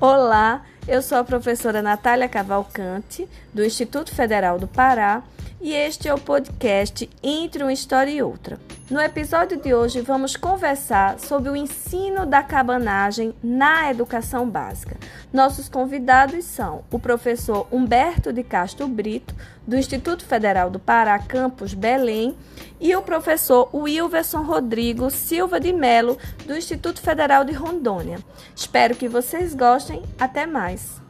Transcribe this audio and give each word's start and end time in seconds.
Olá, 0.00 0.64
eu 0.88 1.00
sou 1.00 1.18
a 1.18 1.24
professora 1.24 1.80
Natália 1.80 2.28
Cavalcante, 2.28 3.28
do 3.54 3.64
Instituto 3.64 4.12
Federal 4.12 4.58
do 4.58 4.66
Pará, 4.66 5.22
e 5.60 5.72
este 5.72 6.08
é 6.08 6.14
o 6.14 6.18
podcast 6.18 7.08
Entre 7.22 7.62
uma 7.62 7.72
História 7.72 8.10
e 8.10 8.20
Outra. 8.20 8.58
No 8.90 9.00
episódio 9.00 9.56
de 9.56 9.72
hoje, 9.72 10.02
vamos 10.02 10.36
conversar 10.36 11.18
sobre 11.18 11.48
o 11.48 11.56
ensino 11.56 12.26
da 12.26 12.42
cabanagem 12.42 13.34
na 13.42 13.90
educação 13.90 14.46
básica. 14.46 14.98
Nossos 15.32 15.70
convidados 15.70 16.44
são 16.44 16.84
o 16.90 16.98
professor 16.98 17.66
Humberto 17.72 18.30
de 18.30 18.42
Castro 18.42 18.86
Brito, 18.86 19.34
do 19.66 19.74
Instituto 19.74 20.26
Federal 20.26 20.68
do 20.68 20.78
Pará, 20.78 21.18
campus 21.18 21.72
Belém, 21.72 22.36
e 22.78 22.94
o 22.94 23.00
professor 23.00 23.74
Wilverson 23.74 24.42
Rodrigo 24.42 25.10
Silva 25.10 25.58
de 25.58 25.72
Melo, 25.72 26.18
do 26.44 26.54
Instituto 26.54 27.00
Federal 27.00 27.42
de 27.42 27.52
Rondônia. 27.52 28.18
Espero 28.54 28.94
que 28.94 29.08
vocês 29.08 29.54
gostem. 29.54 30.02
Até 30.18 30.44
mais! 30.44 31.03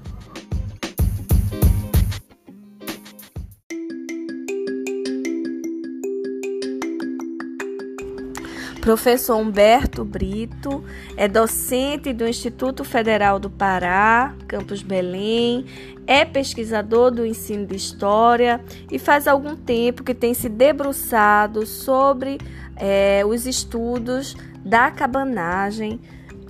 Professor 8.85 9.37
Humberto 9.37 10.05
Brito 10.05 10.85
é 11.17 11.27
docente 11.27 12.13
do 12.13 12.29
Instituto 12.29 12.85
Federal 12.85 13.39
do 13.39 13.49
Pará, 13.49 14.35
campus 14.47 14.83
Belém, 14.83 15.65
é 16.07 16.23
pesquisador 16.23 17.11
do 17.11 17.25
ensino 17.25 17.65
de 17.65 17.77
história 17.77 18.61
e 18.93 18.99
faz 18.99 19.27
algum 19.27 19.57
tempo 19.57 20.05
que 20.05 20.13
tem 20.13 20.35
se 20.35 20.51
debruçado 20.51 21.65
sobre 21.65 22.37
é, 22.77 23.23
os 23.27 23.47
estudos 23.47 24.37
da 24.63 24.91
cabanagem, 24.91 25.99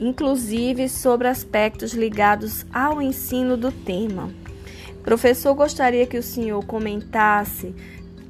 inclusive 0.01 0.88
sobre 0.88 1.29
aspectos 1.29 1.93
ligados 1.93 2.66
ao 2.74 3.01
ensino 3.01 3.57
do 3.57 3.71
tema. 3.71 4.29
Professor, 5.05 5.55
gostaria 5.55 6.05
que 6.05 6.18
o 6.18 6.23
senhor 6.23 6.65
comentasse 6.66 7.73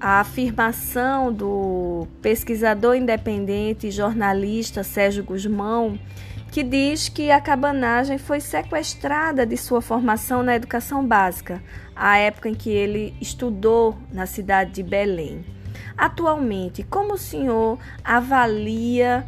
a 0.05 0.20
afirmação 0.20 1.33
do 1.33 2.06
pesquisador 2.20 2.94
independente 2.94 3.86
e 3.86 3.91
jornalista 3.91 4.83
Sérgio 4.83 5.24
Guzmão, 5.24 5.98
que 6.52 6.62
diz 6.62 7.08
que 7.08 7.30
a 7.30 7.41
cabanagem 7.41 8.19
foi 8.19 8.38
sequestrada 8.38 9.47
de 9.47 9.56
sua 9.56 9.80
formação 9.80 10.42
na 10.42 10.56
educação 10.56 11.06
básica, 11.06 11.62
à 11.97 12.19
época 12.19 12.50
em 12.50 12.55
que 12.55 12.69
ele 12.69 13.16
estudou 13.19 13.97
na 14.12 14.27
cidade 14.27 14.72
de 14.72 14.82
Belém. 14.82 15.42
Atualmente, 15.97 16.82
como 16.82 17.14
o 17.14 17.19
senhor 17.19 17.78
avalia 18.05 19.25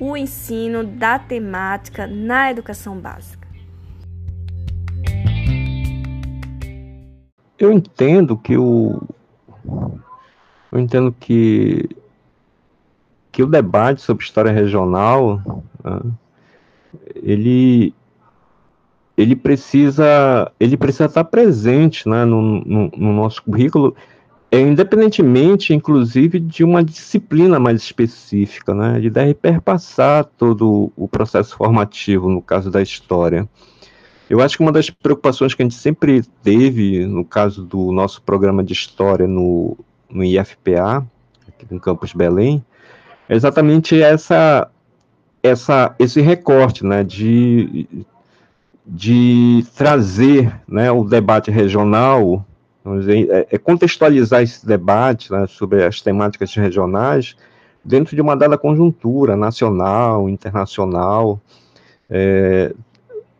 o 0.00 0.16
ensino 0.16 0.82
da 0.82 1.20
temática 1.20 2.08
na 2.08 2.50
educação 2.50 2.98
básica? 2.98 3.46
Eu 7.56 7.70
entendo 7.70 8.36
que 8.36 8.56
o, 8.56 9.00
eu 10.72 10.78
entendo 10.78 11.14
que, 11.18 11.88
que 13.32 13.42
o 13.42 13.46
debate 13.46 14.00
sobre 14.00 14.24
história 14.24 14.52
regional, 14.52 15.64
né, 15.82 16.00
ele, 17.14 17.94
ele 19.16 19.36
precisa 19.36 20.50
ele 20.58 20.76
precisa 20.76 21.06
estar 21.06 21.24
presente 21.24 22.08
né, 22.08 22.24
no, 22.24 22.42
no, 22.64 22.90
no 22.96 23.12
nosso 23.12 23.42
currículo, 23.42 23.94
é, 24.50 24.60
independentemente, 24.60 25.72
inclusive, 25.72 26.40
de 26.40 26.64
uma 26.64 26.82
disciplina 26.82 27.60
mais 27.60 27.80
específica, 27.80 28.74
né? 28.74 28.98
Ele 28.98 29.08
deve 29.08 29.32
perpassar 29.32 30.24
todo 30.24 30.92
o 30.96 31.06
processo 31.06 31.56
formativo, 31.56 32.28
no 32.28 32.42
caso 32.42 32.68
da 32.68 32.82
história. 32.82 33.48
Eu 34.30 34.40
acho 34.40 34.56
que 34.56 34.62
uma 34.62 34.70
das 34.70 34.88
preocupações 34.88 35.54
que 35.54 35.60
a 35.60 35.64
gente 35.64 35.74
sempre 35.74 36.22
teve, 36.44 37.04
no 37.04 37.24
caso 37.24 37.64
do 37.64 37.90
nosso 37.90 38.22
programa 38.22 38.62
de 38.62 38.72
história 38.72 39.26
no, 39.26 39.76
no 40.08 40.22
IFPA, 40.22 41.04
aqui 41.48 41.66
no 41.68 41.80
Campus 41.80 42.12
Belém, 42.12 42.64
é 43.28 43.34
exatamente 43.34 44.00
essa, 44.00 44.70
essa, 45.42 45.96
esse 45.98 46.20
recorte, 46.20 46.86
né, 46.86 47.02
de, 47.02 47.88
de 48.86 49.66
trazer 49.76 50.54
né, 50.68 50.92
o 50.92 51.02
debate 51.02 51.50
regional, 51.50 52.46
dizer, 53.00 53.28
é, 53.32 53.48
é, 53.50 53.58
contextualizar 53.58 54.42
esse 54.42 54.64
debate 54.64 55.32
né, 55.32 55.44
sobre 55.48 55.84
as 55.84 56.00
temáticas 56.00 56.54
regionais 56.54 57.34
dentro 57.84 58.14
de 58.14 58.22
uma 58.22 58.36
dada 58.36 58.56
conjuntura 58.56 59.36
nacional, 59.36 60.28
internacional, 60.28 61.40
é, 62.08 62.72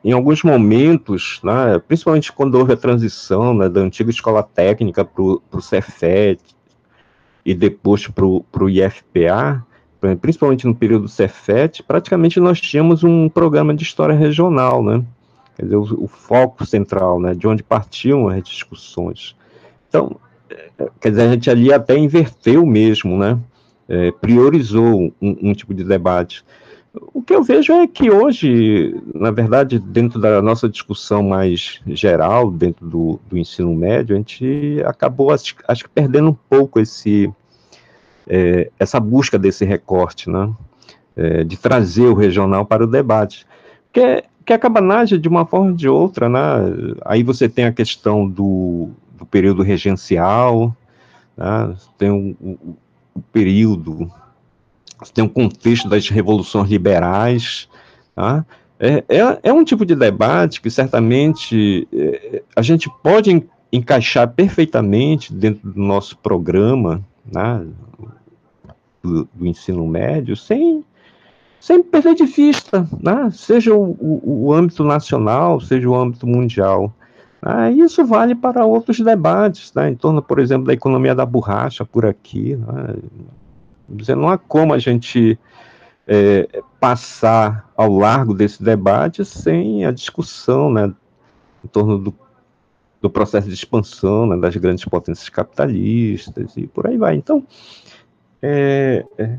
em 0.02 0.12
alguns 0.12 0.42
momentos, 0.42 1.40
né, 1.42 1.78
principalmente 1.86 2.32
quando 2.32 2.54
houve 2.54 2.72
a 2.72 2.76
transição 2.76 3.52
né, 3.54 3.68
da 3.68 3.80
antiga 3.80 4.10
escola 4.10 4.42
técnica 4.42 5.04
para 5.04 5.22
o 5.22 5.60
Cefet 5.60 6.40
e 7.44 7.54
depois 7.54 8.06
para 8.06 8.24
o 8.24 8.68
IFPA, 8.68 9.64
principalmente 10.20 10.66
no 10.66 10.74
período 10.74 11.02
do 11.02 11.08
Cefet, 11.08 11.82
praticamente 11.82 12.40
nós 12.40 12.60
tínhamos 12.60 13.04
um 13.04 13.28
programa 13.28 13.74
de 13.74 13.82
história 13.82 14.14
regional, 14.14 14.82
né? 14.82 15.04
Quer 15.56 15.64
dizer, 15.64 15.76
o, 15.76 16.04
o 16.04 16.08
foco 16.08 16.64
central, 16.64 17.20
né, 17.20 17.34
de 17.34 17.46
onde 17.46 17.62
partiam 17.62 18.28
as 18.28 18.42
discussões. 18.42 19.36
Então, 19.88 20.16
é, 20.48 20.70
quer 20.98 21.10
dizer, 21.10 21.22
a 21.22 21.32
gente 21.32 21.50
ali 21.50 21.72
até 21.72 21.98
inverteu 21.98 22.64
mesmo, 22.64 23.18
né? 23.18 23.38
É, 23.86 24.10
priorizou 24.12 25.12
um, 25.20 25.36
um 25.42 25.52
tipo 25.52 25.74
de 25.74 25.84
debate. 25.84 26.44
O 26.92 27.22
que 27.22 27.34
eu 27.34 27.42
vejo 27.42 27.72
é 27.72 27.86
que 27.86 28.10
hoje, 28.10 29.00
na 29.14 29.30
verdade, 29.30 29.78
dentro 29.78 30.20
da 30.20 30.42
nossa 30.42 30.68
discussão 30.68 31.22
mais 31.22 31.80
geral, 31.86 32.50
dentro 32.50 32.84
do, 32.84 33.20
do 33.28 33.38
ensino 33.38 33.72
médio, 33.74 34.14
a 34.14 34.18
gente 34.18 34.82
acabou, 34.84 35.30
acho, 35.30 35.54
acho 35.68 35.84
que, 35.84 35.90
perdendo 35.90 36.30
um 36.30 36.36
pouco 36.48 36.80
esse, 36.80 37.32
é, 38.26 38.70
essa 38.78 38.98
busca 38.98 39.38
desse 39.38 39.64
recorte, 39.64 40.28
né? 40.28 40.52
É, 41.16 41.44
de 41.44 41.56
trazer 41.56 42.06
o 42.06 42.14
regional 42.14 42.64
para 42.64 42.84
o 42.84 42.86
debate. 42.86 43.46
Porque 43.84 44.24
que 44.50 44.54
a 44.54 44.58
cabanagem, 44.58 45.20
de 45.20 45.28
uma 45.28 45.46
forma 45.46 45.68
ou 45.70 45.76
de 45.76 45.88
outra, 45.88 46.28
né? 46.28 46.40
aí 47.04 47.22
você 47.22 47.48
tem 47.48 47.66
a 47.66 47.72
questão 47.72 48.28
do, 48.28 48.90
do 49.16 49.24
período 49.24 49.62
regencial, 49.62 50.74
né? 51.36 51.72
tem 51.96 52.10
o, 52.10 52.36
o, 52.40 52.76
o 53.14 53.22
período 53.32 54.10
tem 55.12 55.24
um 55.24 55.28
contexto 55.28 55.88
das 55.88 56.08
revoluções 56.08 56.68
liberais, 56.68 57.68
tá? 58.14 58.44
é, 58.80 59.04
é, 59.10 59.40
é, 59.42 59.52
um 59.52 59.62
tipo 59.62 59.84
de 59.84 59.94
debate 59.94 60.60
que 60.62 60.70
certamente 60.70 61.86
é, 61.92 62.42
a 62.56 62.62
gente 62.62 62.90
pode 63.02 63.46
encaixar 63.70 64.32
perfeitamente 64.32 65.34
dentro 65.34 65.70
do 65.70 65.78
nosso 65.78 66.16
programa 66.16 67.04
né, 67.30 67.66
do, 69.02 69.28
do, 69.34 69.46
ensino 69.46 69.86
médio, 69.86 70.34
sem, 70.34 70.82
sem 71.60 71.82
perder 71.82 72.14
de 72.14 72.24
vista, 72.24 72.88
né, 72.98 73.30
seja 73.32 73.74
o, 73.74 73.96
o, 74.00 74.52
âmbito 74.52 74.82
nacional, 74.82 75.60
seja 75.60 75.88
o 75.88 75.94
âmbito 75.94 76.26
mundial. 76.26 76.90
Ah, 77.42 77.70
isso 77.70 78.04
vale 78.04 78.34
para 78.34 78.64
outros 78.64 78.98
debates, 78.98 79.72
né, 79.74 79.90
em 79.90 79.94
torno, 79.94 80.22
por 80.22 80.38
exemplo, 80.38 80.66
da 80.66 80.72
economia 80.72 81.14
da 81.14 81.26
borracha 81.26 81.84
por 81.84 82.06
aqui. 82.06 82.58
Dizer, 83.90 84.16
não 84.16 84.28
há 84.28 84.38
como 84.38 84.72
a 84.72 84.78
gente 84.78 85.38
é, 86.06 86.62
passar 86.78 87.68
ao 87.76 87.92
largo 87.92 88.34
desse 88.34 88.62
debate 88.62 89.24
sem 89.24 89.84
a 89.84 89.90
discussão 89.90 90.72
né, 90.72 90.92
em 91.64 91.68
torno 91.68 91.98
do, 91.98 92.14
do 93.00 93.10
processo 93.10 93.48
de 93.48 93.54
expansão 93.54 94.26
né, 94.26 94.36
das 94.36 94.56
grandes 94.56 94.84
potências 94.84 95.28
capitalistas 95.28 96.56
e 96.56 96.66
por 96.66 96.86
aí 96.86 96.96
vai. 96.96 97.16
Então, 97.16 97.46
é, 98.42 99.04
é, 99.18 99.38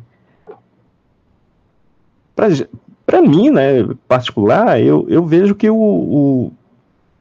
para 3.05 3.21
mim, 3.21 3.49
né, 3.49 3.83
particular, 4.07 4.79
eu, 4.81 5.05
eu 5.09 5.25
vejo 5.25 5.55
que 5.55 5.69
o, 5.69 5.75
o, 5.75 6.53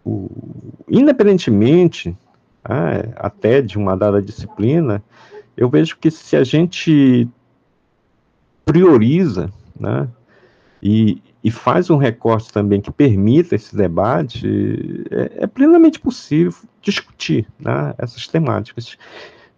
o 0.05 0.31
independentemente 0.89 2.17
ah, 2.65 3.03
até 3.17 3.61
de 3.61 3.79
uma 3.79 3.97
dada 3.97 4.21
disciplina, 4.21 5.03
eu 5.61 5.69
vejo 5.69 5.99
que 5.99 6.11
se 6.11 6.35
a 6.37 6.43
gente 6.43 7.29
prioriza, 8.65 9.53
né, 9.79 10.09
e, 10.83 11.23
e 11.45 11.51
faz 11.51 11.91
um 11.91 11.99
recorte 11.99 12.51
também 12.51 12.81
que 12.81 12.91
permita 12.91 13.55
esse 13.55 13.77
debate, 13.77 15.05
é, 15.11 15.45
é 15.45 15.47
plenamente 15.47 16.01
possível 16.01 16.55
discutir 16.81 17.47
né, 17.59 17.95
essas 17.99 18.27
temáticas. 18.27 18.97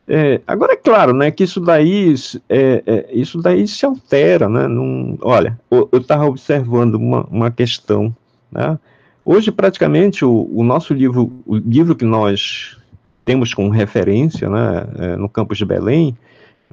É, 0.09 0.41
agora 0.45 0.73
é 0.73 0.77
claro, 0.77 1.13
né, 1.13 1.31
que 1.31 1.45
isso 1.45 1.61
daí, 1.61 2.13
é, 2.49 2.83
é, 2.85 3.09
isso 3.13 3.41
daí 3.41 3.69
se 3.69 3.87
altera, 3.87 4.49
né, 4.49 4.67
num, 4.67 5.17
olha, 5.23 5.57
eu 5.71 5.89
estava 5.93 6.27
observando 6.27 6.97
uma, 6.97 7.23
uma 7.31 7.51
questão, 7.53 8.13
né, 8.51 8.77
hoje 9.25 9.53
praticamente 9.53 10.25
o, 10.25 10.51
o 10.53 10.65
nosso 10.65 10.93
livro, 10.93 11.33
o 11.47 11.55
livro 11.59 11.95
que 11.95 12.05
nós 12.05 12.77
temos 13.25 13.55
como 13.55 13.71
referência 13.71 14.49
né, 14.49 14.87
é, 14.99 15.17
no 15.17 15.29
campus 15.29 15.59
de 15.59 15.65
Belém, 15.65 16.17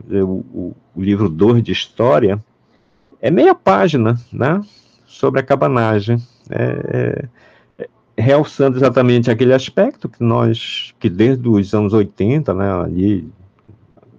é, 0.10 0.24
o, 0.24 0.75
o, 0.96 1.01
livro 1.01 1.30
2 1.30 1.63
de 1.63 1.72
História, 1.72 2.44
é 3.22 3.30
meia 3.30 3.54
página 3.54 4.19
né, 4.31 4.62
sobre 5.06 5.40
a 5.40 5.44
cabanagem. 5.44 6.18
É, 6.50 7.25
realçando 8.19 8.78
exatamente 8.78 9.31
aquele 9.31 9.54
aspecto 9.54 10.10
que 10.10 10.22
nós, 10.22 10.94
que 11.00 11.10
desde 11.10 11.48
os 11.48 11.74
anos 11.74 11.94
80, 11.94 12.54
né, 12.54 12.72
ali, 12.84 13.31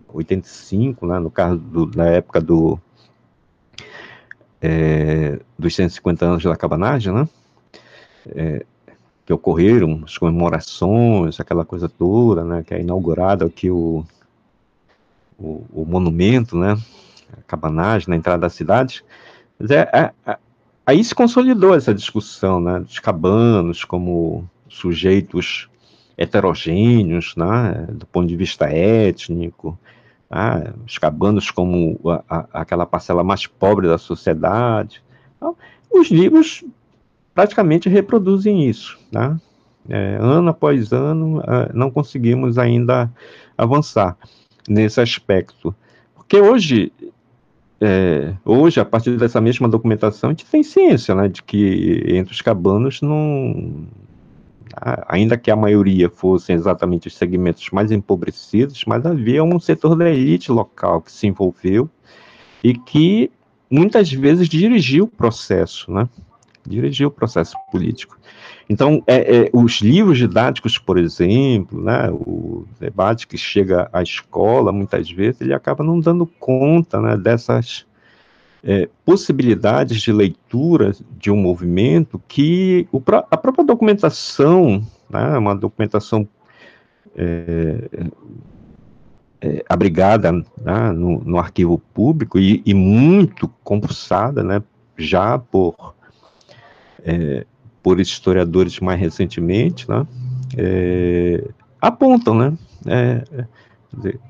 85, 0.09 1.07
né, 1.07 1.19
no 1.19 1.31
caso 1.31 1.59
do, 1.59 1.87
da 1.87 2.07
época 2.07 2.41
do, 2.41 2.81
é, 4.61 5.39
dos 5.59 5.75
150 5.75 6.25
anos 6.25 6.43
da 6.43 6.57
cabanagem, 6.57 7.13
né, 7.13 7.29
é, 8.35 8.67
que 9.31 9.33
ocorreram, 9.33 10.03
as 10.05 10.19
comemorações, 10.19 11.39
aquela 11.39 11.65
coisa 11.65 11.89
toda, 11.89 12.43
né, 12.43 12.65
que 12.67 12.75
é 12.75 12.81
inaugurado 12.81 13.45
aqui 13.45 13.71
o, 13.71 14.05
o, 15.39 15.65
o 15.73 15.87
monumento, 15.87 16.57
né, 16.59 16.77
a 17.33 17.43
cabanagem 17.47 18.09
na 18.09 18.17
entrada 18.17 18.41
da 18.41 18.51
cidade, 18.51 19.05
mas 19.57 19.71
é, 19.71 19.89
é, 19.93 20.11
é 20.27 20.37
aí 20.85 21.05
se 21.05 21.15
consolidou 21.15 21.77
essa 21.77 21.95
discussão, 21.95 22.61
né, 22.61 22.81
dos 22.81 22.99
cabanos 22.99 23.85
como 23.85 24.51
sujeitos 24.69 25.69
heterogêneos, 26.19 27.37
né, 27.37 27.87
do 27.91 28.07
ponto 28.07 28.27
de 28.27 28.35
vista 28.35 28.65
étnico, 28.67 29.79
né, 30.29 30.75
os 30.85 30.99
cabanos 30.99 31.53
como 31.53 32.01
a, 32.05 32.25
a, 32.29 32.63
aquela 32.63 32.85
parcela 32.85 33.23
mais 33.23 33.47
pobre 33.47 33.87
da 33.87 33.97
sociedade. 33.97 35.01
Então, 35.37 35.57
os 35.93 36.09
livros 36.11 36.65
praticamente 37.35 37.89
reproduzem 37.89 38.69
isso, 38.69 38.99
né? 39.13 39.39
É, 39.89 40.19
ano 40.21 40.51
após 40.51 40.93
ano, 40.93 41.41
é, 41.41 41.71
não 41.73 41.91
conseguimos 41.91 42.59
ainda 42.59 43.11
avançar 43.57 44.17
nesse 44.69 45.01
aspecto. 45.01 45.75
Porque 46.15 46.39
hoje 46.41 46.93
é, 47.81 48.35
hoje, 48.45 48.79
a 48.79 48.85
partir 48.85 49.17
dessa 49.17 49.41
mesma 49.41 49.67
documentação, 49.67 50.29
a 50.29 50.33
gente 50.33 50.45
tem 50.45 50.63
ciência 50.63 51.15
né, 51.15 51.29
de 51.29 51.43
que 51.43 52.05
entre 52.09 52.35
os 52.35 52.43
cabanos, 52.43 53.01
não, 53.01 53.87
ainda 55.09 55.39
que 55.39 55.51
a 55.51 55.57
maioria 55.57 56.11
fossem 56.11 56.55
exatamente 56.55 57.09
os 57.09 57.17
segmentos 57.17 57.71
mais 57.71 57.91
empobrecidos, 57.91 58.85
mas 58.87 59.07
havia 59.07 59.43
um 59.43 59.59
setor 59.59 59.97
da 59.97 60.11
elite 60.11 60.53
local 60.53 61.01
que 61.01 61.11
se 61.11 61.27
envolveu 61.27 61.89
e 62.63 62.75
que 62.75 63.31
muitas 63.71 64.13
vezes 64.13 64.47
dirigiu 64.47 65.05
o 65.05 65.09
processo, 65.09 65.91
né? 65.91 66.07
Dirigiu 66.67 67.09
o 67.09 67.11
processo 67.11 67.57
político. 67.71 68.19
Então, 68.69 69.03
é, 69.07 69.47
é, 69.47 69.51
os 69.53 69.81
livros 69.81 70.19
didáticos, 70.19 70.79
por 70.79 70.97
exemplo, 70.97 71.83
né, 71.83 72.09
o 72.11 72.65
debate 72.79 73.27
que 73.27 73.37
chega 73.37 73.89
à 73.93 74.03
escola, 74.03 74.71
muitas 74.71 75.11
vezes, 75.11 75.41
ele 75.41 75.53
acaba 75.53 75.83
não 75.83 75.99
dando 75.99 76.25
conta 76.25 77.01
né, 77.01 77.17
dessas 77.17 77.85
é, 78.63 78.89
possibilidades 79.05 80.01
de 80.01 80.13
leitura 80.13 80.93
de 81.19 81.31
um 81.31 81.37
movimento 81.37 82.23
que 82.29 82.87
o, 82.93 83.03
a 83.31 83.37
própria 83.37 83.65
documentação, 83.65 84.87
né, 85.09 85.37
uma 85.37 85.57
documentação 85.57 86.29
é, 87.17 87.89
é, 89.41 89.65
abrigada 89.69 90.31
né, 90.31 90.93
no, 90.95 91.19
no, 91.25 91.39
arquivo 91.39 91.79
público 91.93 92.39
e, 92.39 92.63
e 92.65 92.75
muito 92.75 93.49
compulsada 93.65 94.45
né, 94.45 94.63
já 94.97 95.39
por 95.39 95.95
é, 97.05 97.47
por 97.83 98.01
historiadores 98.01 98.79
mais 98.81 99.01
recentemente, 99.01 99.89
né, 99.89 100.07
é, 100.57 101.49
apontam, 101.81 102.35
né, 102.35 102.53
é, 102.87 103.45
dizer, 103.93 104.21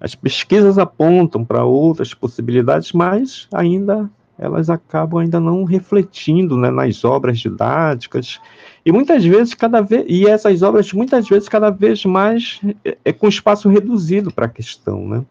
as 0.00 0.14
pesquisas 0.14 0.78
apontam 0.78 1.44
para 1.44 1.64
outras 1.64 2.14
possibilidades, 2.14 2.92
mas 2.92 3.46
ainda 3.52 4.10
elas 4.40 4.70
acabam 4.70 5.20
ainda 5.20 5.38
não 5.38 5.64
refletindo 5.64 6.56
né, 6.56 6.70
nas 6.70 7.04
obras 7.04 7.38
didáticas 7.38 8.40
e 8.86 8.90
muitas 8.90 9.22
vezes 9.22 9.52
cada 9.52 9.82
vez 9.82 10.06
e 10.08 10.26
essas 10.26 10.62
obras 10.62 10.90
muitas 10.94 11.28
vezes 11.28 11.46
cada 11.46 11.68
vez 11.68 12.06
mais 12.06 12.58
é, 12.82 12.96
é 13.04 13.12
com 13.12 13.28
espaço 13.28 13.68
reduzido 13.68 14.32
para 14.32 14.46
a 14.46 14.48
questão, 14.48 15.06
né? 15.06 15.22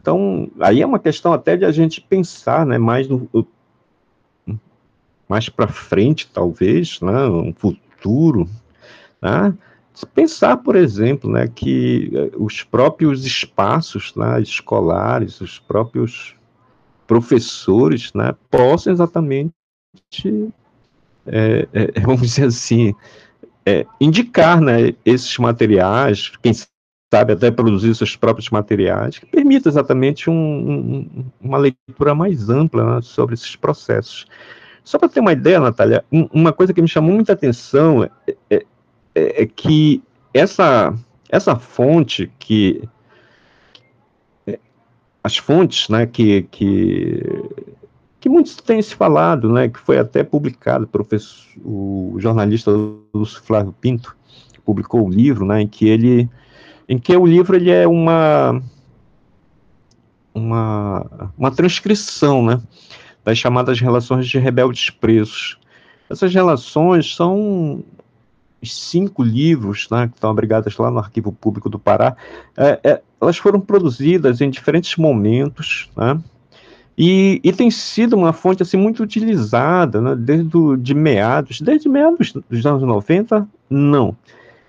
Então 0.00 0.48
aí 0.60 0.80
é 0.80 0.86
uma 0.86 0.98
questão 0.98 1.34
até 1.34 1.58
de 1.58 1.66
a 1.66 1.70
gente 1.70 2.00
pensar, 2.00 2.64
né, 2.64 2.78
mais 2.78 3.06
no 3.06 3.28
mais 5.28 5.48
para 5.48 5.68
frente, 5.68 6.28
talvez, 6.32 7.00
né, 7.00 7.26
um 7.26 7.52
futuro, 7.52 8.48
né, 9.20 9.54
pensar, 10.14 10.58
por 10.58 10.76
exemplo, 10.76 11.30
né, 11.30 11.48
que 11.48 12.10
eh, 12.12 12.30
os 12.36 12.62
próprios 12.62 13.24
espaços 13.24 14.14
né, 14.14 14.40
escolares, 14.42 15.40
os 15.40 15.58
próprios 15.58 16.34
professores, 17.06 18.12
né, 18.12 18.34
possam 18.50 18.92
exatamente, 18.92 19.54
é, 21.26 21.68
é, 21.72 22.00
vamos 22.04 22.20
dizer 22.20 22.46
assim, 22.46 22.94
é, 23.64 23.86
indicar, 24.00 24.60
né, 24.60 24.94
esses 25.04 25.38
materiais, 25.38 26.30
quem 26.42 26.52
sabe 27.12 27.32
até 27.32 27.50
produzir 27.50 27.94
seus 27.94 28.16
próprios 28.16 28.50
materiais, 28.50 29.18
que 29.18 29.26
permita 29.26 29.68
exatamente 29.68 30.28
um, 30.28 30.34
um, 30.34 31.24
uma 31.40 31.58
leitura 31.58 32.14
mais 32.14 32.50
ampla 32.50 32.96
né, 32.96 33.02
sobre 33.02 33.34
esses 33.34 33.56
processos. 33.56 34.26
Só 34.86 35.00
para 35.00 35.08
ter 35.08 35.18
uma 35.18 35.32
ideia, 35.32 35.58
Natália, 35.58 36.04
uma 36.32 36.52
coisa 36.52 36.72
que 36.72 36.80
me 36.80 36.86
chamou 36.86 37.12
muita 37.12 37.32
atenção 37.32 38.04
é, 38.04 38.10
é, 38.48 38.66
é, 39.16 39.42
é 39.42 39.46
que 39.46 40.00
essa, 40.32 40.94
essa 41.28 41.56
fonte 41.56 42.30
que. 42.38 42.88
É, 44.46 44.60
as 45.24 45.36
fontes 45.36 45.88
né, 45.88 46.06
que, 46.06 46.42
que, 46.52 47.20
que 48.20 48.28
muitos 48.28 48.54
têm 48.58 48.80
se 48.80 48.94
falado, 48.94 49.52
né, 49.52 49.68
que 49.68 49.80
foi 49.80 49.98
até 49.98 50.22
publicado, 50.22 50.86
professor, 50.86 51.44
o 51.64 52.14
jornalista 52.18 52.70
Lúcio 53.12 53.42
Flávio 53.42 53.74
Pinto 53.80 54.16
publicou 54.64 55.04
o 55.04 55.10
livro, 55.10 55.44
né, 55.44 55.62
em 55.62 55.66
que 55.66 55.88
ele, 55.88 56.30
em 56.88 56.96
que 56.96 57.16
o 57.16 57.26
livro 57.26 57.56
ele 57.56 57.72
é 57.72 57.88
uma 57.88 58.62
uma, 60.32 61.32
uma 61.36 61.50
transcrição, 61.50 62.44
né, 62.44 62.62
das 63.26 63.36
chamadas 63.36 63.80
relações 63.80 64.28
de 64.28 64.38
rebeldes 64.38 64.88
presos. 64.88 65.58
Essas 66.08 66.32
relações 66.32 67.16
são 67.16 67.82
cinco 68.62 69.22
livros 69.24 69.88
né, 69.90 70.06
que 70.06 70.14
estão 70.14 70.30
abrigadas 70.30 70.76
lá 70.76 70.92
no 70.92 71.00
Arquivo 71.00 71.32
Público 71.32 71.68
do 71.68 71.78
Pará. 71.78 72.16
É, 72.56 72.78
é, 72.84 73.02
elas 73.20 73.36
foram 73.36 73.60
produzidas 73.60 74.40
em 74.40 74.48
diferentes 74.48 74.96
momentos, 74.96 75.90
né, 75.96 76.20
e, 76.96 77.40
e, 77.44 77.52
tem 77.52 77.70
sido 77.70 78.16
uma 78.16 78.32
fonte 78.32 78.62
assim 78.62 78.78
muito 78.78 79.02
utilizada, 79.02 80.00
né, 80.00 80.14
desde 80.16 80.76
de 80.78 80.94
meados, 80.94 81.60
desde 81.60 81.90
meados 81.90 82.32
dos 82.32 82.64
anos 82.64 82.82
90, 82.82 83.46
não. 83.68 84.16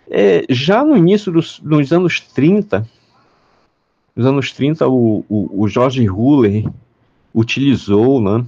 É, 0.10 0.44
já 0.50 0.84
no 0.84 0.98
início 0.98 1.32
dos, 1.32 1.62
anos 1.92 2.20
30, 2.20 2.86
nos 4.14 4.26
anos 4.26 4.52
30, 4.52 4.88
o, 4.90 5.24
o, 5.30 5.64
o 5.64 5.68
Jorge 5.70 6.10
Huller 6.10 6.66
utilizou 7.34 8.22
né, 8.22 8.46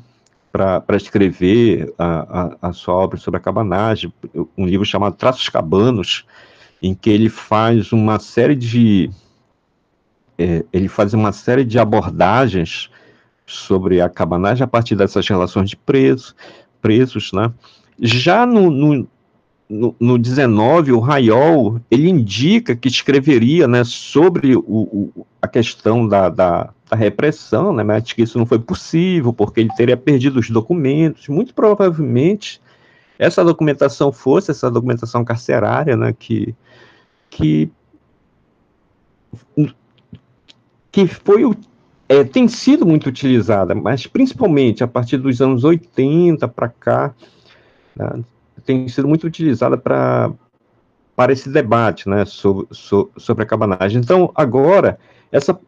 para 0.51 0.97
escrever 0.97 1.93
a, 1.97 2.57
a, 2.63 2.69
a, 2.69 2.73
sua 2.73 2.95
obra 2.95 3.17
sobre 3.17 3.37
a 3.37 3.41
cabanagem, 3.41 4.11
um 4.57 4.65
livro 4.65 4.85
chamado 4.85 5.15
Traços 5.15 5.47
Cabanos, 5.49 6.25
em 6.81 6.93
que 6.93 7.09
ele 7.09 7.29
faz 7.29 7.91
uma 7.91 8.19
série 8.19 8.55
de 8.55 9.09
é, 10.37 10.63
ele 10.71 10.87
faz 10.87 11.13
uma 11.13 11.33
série 11.33 11.65
de 11.65 11.77
abordagens 11.77 12.89
sobre 13.45 13.99
a 13.99 14.07
cabanagem 14.07 14.63
a 14.63 14.67
partir 14.67 14.95
dessas 14.95 15.27
relações 15.27 15.69
de 15.69 15.75
presos, 15.75 16.33
presos, 16.81 17.31
né? 17.33 17.51
Já 17.99 18.45
no, 18.45 18.71
no, 18.71 19.07
no, 19.69 19.95
no 19.99 20.17
19, 20.17 20.93
o 20.93 20.99
Raiol, 20.99 21.81
ele 21.91 22.09
indica 22.09 22.75
que 22.75 22.87
escreveria 22.87 23.67
né, 23.67 23.83
sobre 23.83 24.55
o, 24.55 24.63
o, 24.65 25.27
a 25.41 25.47
questão 25.47 26.07
da, 26.07 26.29
da, 26.29 26.69
da, 26.89 26.95
repressão, 26.95 27.73
né, 27.73 27.83
mas 27.83 28.11
que 28.11 28.21
isso 28.21 28.37
não 28.37 28.45
foi 28.45 28.59
possível, 28.59 29.31
porque 29.33 29.59
ele 29.59 29.69
teria 29.75 29.97
perdido 29.97 30.39
os 30.39 30.49
documentos. 30.49 31.27
Muito 31.27 31.53
provavelmente, 31.53 32.61
essa 33.17 33.43
documentação 33.43 34.11
fosse 34.11 34.51
essa 34.51 34.69
documentação 34.69 35.23
carcerária, 35.23 35.95
né, 35.95 36.13
que, 36.17 36.55
que, 37.29 37.71
que 40.91 41.07
foi 41.07 41.43
é, 42.07 42.23
tem 42.23 42.47
sido 42.47 42.87
muito 42.87 43.07
utilizada, 43.07 43.75
mas 43.75 44.07
principalmente 44.07 44.83
a 44.83 44.87
partir 44.87 45.17
dos 45.17 45.39
anos 45.39 45.63
80 45.63 46.47
para 46.47 46.67
cá, 46.67 47.13
né, 47.95 48.23
tem 48.65 48.87
sido 48.87 49.07
muito 49.07 49.27
utilizada 49.27 49.77
para 49.77 50.31
para 51.19 51.33
esse 51.33 51.49
debate, 51.49 52.07
né, 52.07 52.23
sobre, 52.23 52.65
sobre 52.71 53.43
a 53.43 53.45
cabanagem. 53.45 53.99
Então, 53.99 54.31
agora, 54.33 54.97
essa, 55.29 55.59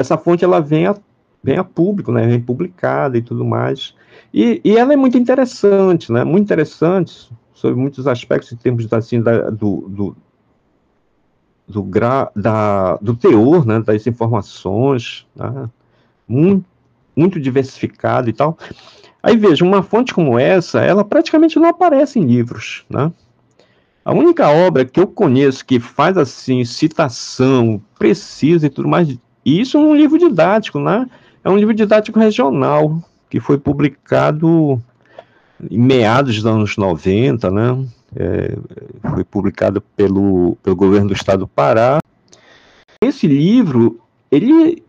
essa 0.00 0.16
fonte, 0.18 0.44
ela 0.44 0.60
vem 0.60 0.86
a, 0.86 0.96
vem 1.42 1.58
a 1.58 1.64
público, 1.64 2.12
né, 2.12 2.26
vem 2.26 2.40
publicada 2.40 3.16
e 3.16 3.22
tudo 3.22 3.44
mais, 3.44 3.94
e, 4.32 4.60
e 4.64 4.76
ela 4.76 4.92
é 4.92 4.96
muito 4.96 5.18
interessante, 5.18 6.12
né, 6.12 6.24
muito 6.24 6.44
interessante 6.44 7.30
sobre 7.52 7.80
muitos 7.80 8.06
aspectos 8.06 8.52
em 8.52 8.56
termos, 8.56 8.90
assim, 8.92 9.20
da, 9.20 9.50
do, 9.50 9.88
do, 9.88 10.16
do, 11.68 11.82
gra, 11.82 12.30
da, 12.34 12.96
do 12.96 13.14
teor, 13.14 13.66
né, 13.66 13.80
das 13.80 14.06
informações, 14.06 15.26
né, 15.36 15.68
muito, 16.26 16.64
muito 17.14 17.40
diversificado 17.40 18.30
e 18.30 18.32
tal, 18.32 18.56
Aí 19.22 19.36
veja, 19.36 19.64
uma 19.64 19.82
fonte 19.82 20.14
como 20.14 20.38
essa, 20.38 20.80
ela 20.80 21.04
praticamente 21.04 21.58
não 21.58 21.68
aparece 21.68 22.18
em 22.18 22.24
livros, 22.24 22.84
né? 22.88 23.12
A 24.02 24.14
única 24.14 24.48
obra 24.48 24.84
que 24.84 24.98
eu 24.98 25.06
conheço 25.06 25.64
que 25.64 25.78
faz 25.78 26.16
assim, 26.16 26.64
citação 26.64 27.80
precisa 27.98 28.66
e 28.66 28.70
tudo 28.70 28.88
mais, 28.88 29.18
e 29.50 29.60
isso 29.60 29.76
é 29.76 29.80
um 29.80 29.96
livro 29.96 30.16
didático, 30.16 30.78
né? 30.78 31.10
É 31.42 31.50
um 31.50 31.56
livro 31.56 31.74
didático 31.74 32.20
regional, 32.20 33.02
que 33.28 33.40
foi 33.40 33.58
publicado 33.58 34.80
em 35.68 35.78
meados 35.78 36.36
dos 36.36 36.46
anos 36.46 36.76
90, 36.76 37.50
né? 37.50 37.84
É, 38.14 38.56
foi 39.10 39.24
publicado 39.24 39.80
pelo, 39.96 40.56
pelo 40.62 40.76
governo 40.76 41.08
do 41.08 41.14
estado 41.14 41.40
do 41.40 41.48
Pará. 41.48 41.98
Esse 43.02 43.26
livro, 43.26 44.00
ele, 44.30 44.84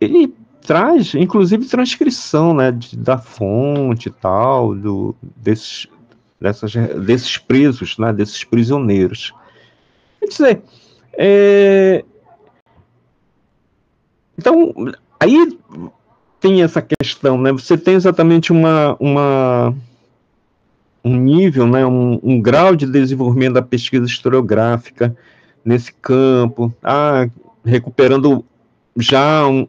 ele 0.00 0.32
traz, 0.64 1.14
inclusive, 1.16 1.66
transcrição, 1.66 2.54
né, 2.54 2.70
de, 2.70 2.96
da 2.96 3.18
fonte 3.18 4.08
e 4.08 4.12
tal, 4.12 4.76
do, 4.76 5.16
desses, 5.36 5.88
dessas, 6.40 6.72
desses 7.04 7.36
presos, 7.36 7.98
né, 7.98 8.12
desses 8.12 8.44
prisioneiros. 8.44 9.34
Quer 10.20 10.26
dizer, 10.26 10.62
é... 11.14 12.04
então, 14.40 14.72
aí 15.20 15.58
tem 16.40 16.62
essa 16.62 16.80
questão, 16.80 17.38
né, 17.38 17.52
você 17.52 17.76
tem 17.76 17.94
exatamente 17.94 18.50
uma, 18.50 18.96
uma 18.98 19.74
um 21.04 21.14
nível, 21.14 21.66
né, 21.66 21.84
um, 21.84 22.18
um 22.22 22.40
grau 22.40 22.74
de 22.74 22.86
desenvolvimento 22.86 23.54
da 23.54 23.62
pesquisa 23.62 24.06
historiográfica 24.06 25.14
nesse 25.62 25.92
campo, 25.92 26.74
ah, 26.82 27.28
recuperando 27.62 28.42
já 28.96 29.46
um, 29.46 29.68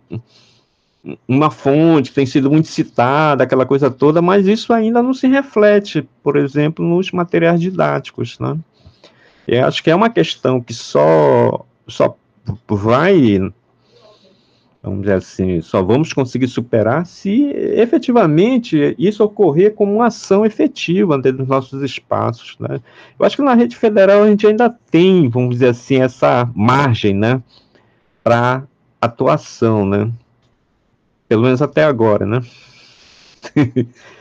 uma 1.28 1.52
fonte 1.52 2.10
que 2.10 2.16
tem 2.16 2.26
sido 2.26 2.50
muito 2.50 2.70
citada, 2.70 3.44
aquela 3.44 3.66
coisa 3.66 3.92
toda, 3.92 4.22
mas 4.22 4.48
isso 4.48 4.72
ainda 4.72 5.04
não 5.04 5.14
se 5.14 5.28
reflete, 5.28 6.08
por 6.24 6.38
exemplo, 6.38 6.86
nos 6.86 7.12
materiais 7.12 7.60
didáticos, 7.60 8.40
né? 8.40 8.58
Eu 9.46 9.66
acho 9.68 9.84
que 9.84 9.90
é 9.92 9.96
uma 9.96 10.10
questão 10.10 10.62
que 10.62 10.74
só, 10.74 11.66
só 11.86 12.16
vai, 12.70 13.52
vamos 14.82 15.02
dizer 15.02 15.14
assim, 15.14 15.62
só 15.62 15.84
vamos 15.84 16.12
conseguir 16.12 16.48
superar 16.48 17.06
se 17.06 17.52
efetivamente 17.76 18.96
isso 18.98 19.24
ocorrer 19.24 19.76
como 19.76 19.94
uma 19.94 20.08
ação 20.08 20.46
efetiva 20.46 21.18
dentro 21.20 21.40
dos 21.40 21.48
nossos 21.48 21.84
espaços, 21.84 22.58
né? 22.60 22.80
Eu 23.20 23.26
acho 23.26 23.36
que 23.36 23.44
na 23.44 23.54
rede 23.54 23.76
federal 23.76 24.24
a 24.24 24.30
gente 24.30 24.48
ainda 24.48 24.76
tem, 24.90 25.30
vamos 25.30 25.56
dizer 25.56 25.70
assim, 25.70 25.98
essa 25.98 26.50
margem, 26.56 27.14
né, 27.14 27.42
para 28.24 28.64
atuação, 29.00 29.86
né? 29.86 30.12
Pelo 31.28 31.44
menos 31.44 31.62
até 31.62 31.84
agora, 31.84 32.26
né? 32.26 32.42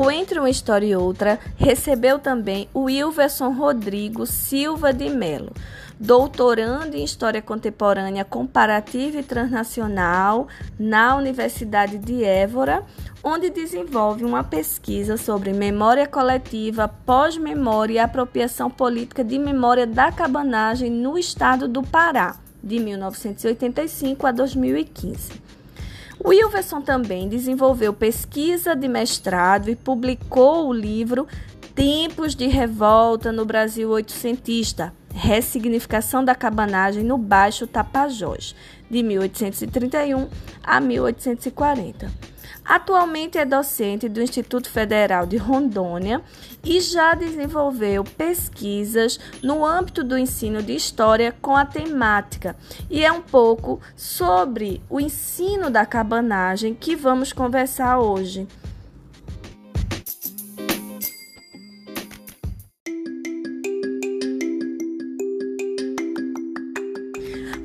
O 0.00 0.10
Entre 0.10 0.38
uma 0.38 0.48
História 0.48 0.86
e 0.86 0.96
Outra 0.96 1.38
recebeu 1.58 2.18
também 2.18 2.70
o 2.72 2.84
Wilverson 2.84 3.50
Rodrigo 3.50 4.24
Silva 4.24 4.94
de 4.94 5.10
Melo, 5.10 5.52
doutorando 6.00 6.96
em 6.96 7.04
História 7.04 7.42
Contemporânea 7.42 8.24
Comparativa 8.24 9.18
e 9.18 9.22
Transnacional 9.22 10.48
na 10.78 11.14
Universidade 11.16 11.98
de 11.98 12.24
Évora, 12.24 12.82
onde 13.22 13.50
desenvolve 13.50 14.24
uma 14.24 14.42
pesquisa 14.42 15.18
sobre 15.18 15.52
memória 15.52 16.06
coletiva, 16.06 16.88
pós-memória 16.88 17.92
e 17.92 17.98
apropriação 17.98 18.70
política 18.70 19.22
de 19.22 19.38
memória 19.38 19.86
da 19.86 20.10
cabanagem 20.10 20.90
no 20.90 21.18
estado 21.18 21.68
do 21.68 21.82
Pará, 21.82 22.36
de 22.64 22.80
1985 22.80 24.26
a 24.26 24.32
2015. 24.32 25.59
Wilverson 26.24 26.82
também 26.82 27.28
desenvolveu 27.28 27.94
pesquisa 27.94 28.76
de 28.76 28.86
mestrado 28.86 29.70
e 29.70 29.76
publicou 29.76 30.68
o 30.68 30.72
livro 30.72 31.26
Tempos 31.74 32.34
de 32.34 32.46
Revolta 32.46 33.32
no 33.32 33.46
Brasil 33.46 33.88
Oitocentista, 33.88 34.92
Ressignificação 35.14 36.22
da 36.24 36.34
Cabanagem 36.34 37.02
no 37.02 37.16
Baixo 37.16 37.66
Tapajós, 37.66 38.54
de 38.90 39.02
1831 39.02 40.28
a 40.62 40.78
1840. 40.78 42.29
Atualmente 42.64 43.38
é 43.38 43.44
docente 43.44 44.08
do 44.08 44.22
Instituto 44.22 44.70
Federal 44.70 45.26
de 45.26 45.36
Rondônia 45.36 46.22
e 46.64 46.80
já 46.80 47.14
desenvolveu 47.14 48.04
pesquisas 48.04 49.18
no 49.42 49.64
âmbito 49.64 50.04
do 50.04 50.16
ensino 50.16 50.62
de 50.62 50.74
história 50.74 51.34
com 51.40 51.56
a 51.56 51.64
temática. 51.64 52.56
E 52.88 53.04
é 53.04 53.10
um 53.10 53.22
pouco 53.22 53.80
sobre 53.96 54.80
o 54.88 55.00
ensino 55.00 55.70
da 55.70 55.84
cabanagem 55.84 56.74
que 56.74 56.94
vamos 56.94 57.32
conversar 57.32 57.98
hoje. 57.98 58.46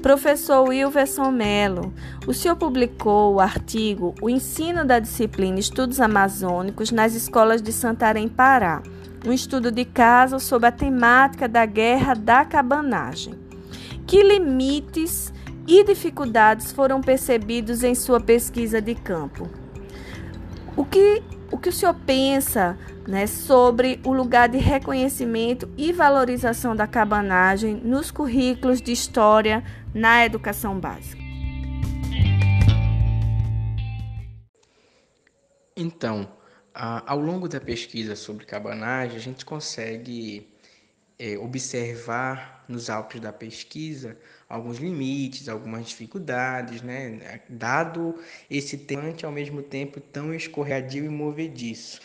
Professor 0.06 0.68
Wilverson 0.68 1.32
Melo, 1.32 1.92
o 2.28 2.34
senhor 2.34 2.56
publicou 2.56 3.36
o 3.36 3.40
artigo 3.40 4.16
O 4.22 4.30
Ensino 4.30 4.84
da 4.84 5.00
Disciplina 5.00 5.60
Estudos 5.60 6.00
Amazônicos 6.00 6.92
nas 6.92 7.14
Escolas 7.14 7.62
de 7.62 7.72
Santarém, 7.72 8.28
Pará, 8.28 8.82
um 9.26 9.32
estudo 9.32 9.72
de 9.72 9.86
caso 9.86 10.40
sobre 10.40 10.68
a 10.68 10.72
temática 10.72 11.48
da 11.48 11.66
guerra 11.66 12.14
da 12.14 12.44
cabanagem. 12.44 13.36
Que 14.08 14.24
limites 14.24 15.34
e 15.68 15.84
dificuldades 15.84 16.72
foram 16.72 17.02
percebidos 17.02 17.84
em 17.84 17.96
sua 17.96 18.20
pesquisa 18.20 18.82
de 18.82 18.96
campo? 18.96 19.48
O 20.76 20.84
que 20.84 21.24
o, 21.52 21.58
que 21.58 21.70
o 21.70 21.74
senhor 21.74 21.96
pensa 22.06 22.78
né, 23.08 23.28
sobre 23.28 24.00
o 24.04 24.12
lugar 24.12 24.50
de 24.50 24.58
reconhecimento 24.58 25.70
e 25.78 25.94
valorização 25.94 26.76
da 26.76 26.88
cabanagem 26.88 27.76
nos 27.84 28.10
currículos 28.10 28.82
de 28.82 28.92
história 28.92 29.64
na 29.94 30.26
educação 30.26 30.80
básica? 30.80 31.25
Então, 35.78 36.32
ao 36.74 37.20
longo 37.20 37.50
da 37.50 37.60
pesquisa 37.60 38.16
sobre 38.16 38.46
cabanagem, 38.46 39.18
a 39.18 39.20
gente 39.20 39.44
consegue 39.44 40.48
é, 41.20 41.38
observar 41.38 42.64
nos 42.68 42.90
autos 42.90 43.20
da 43.20 43.32
pesquisa 43.32 44.18
alguns 44.48 44.78
limites, 44.78 45.50
algumas 45.50 45.88
dificuldades, 45.88 46.82
né? 46.82 47.42
dado 47.50 48.18
esse 48.50 48.78
tempo 48.78 49.26
ao 49.26 49.32
mesmo 49.32 49.62
tempo 49.62 50.00
tão 50.00 50.34
escorregadio 50.34 51.06
e 51.06 51.10
movediço. 51.10 52.00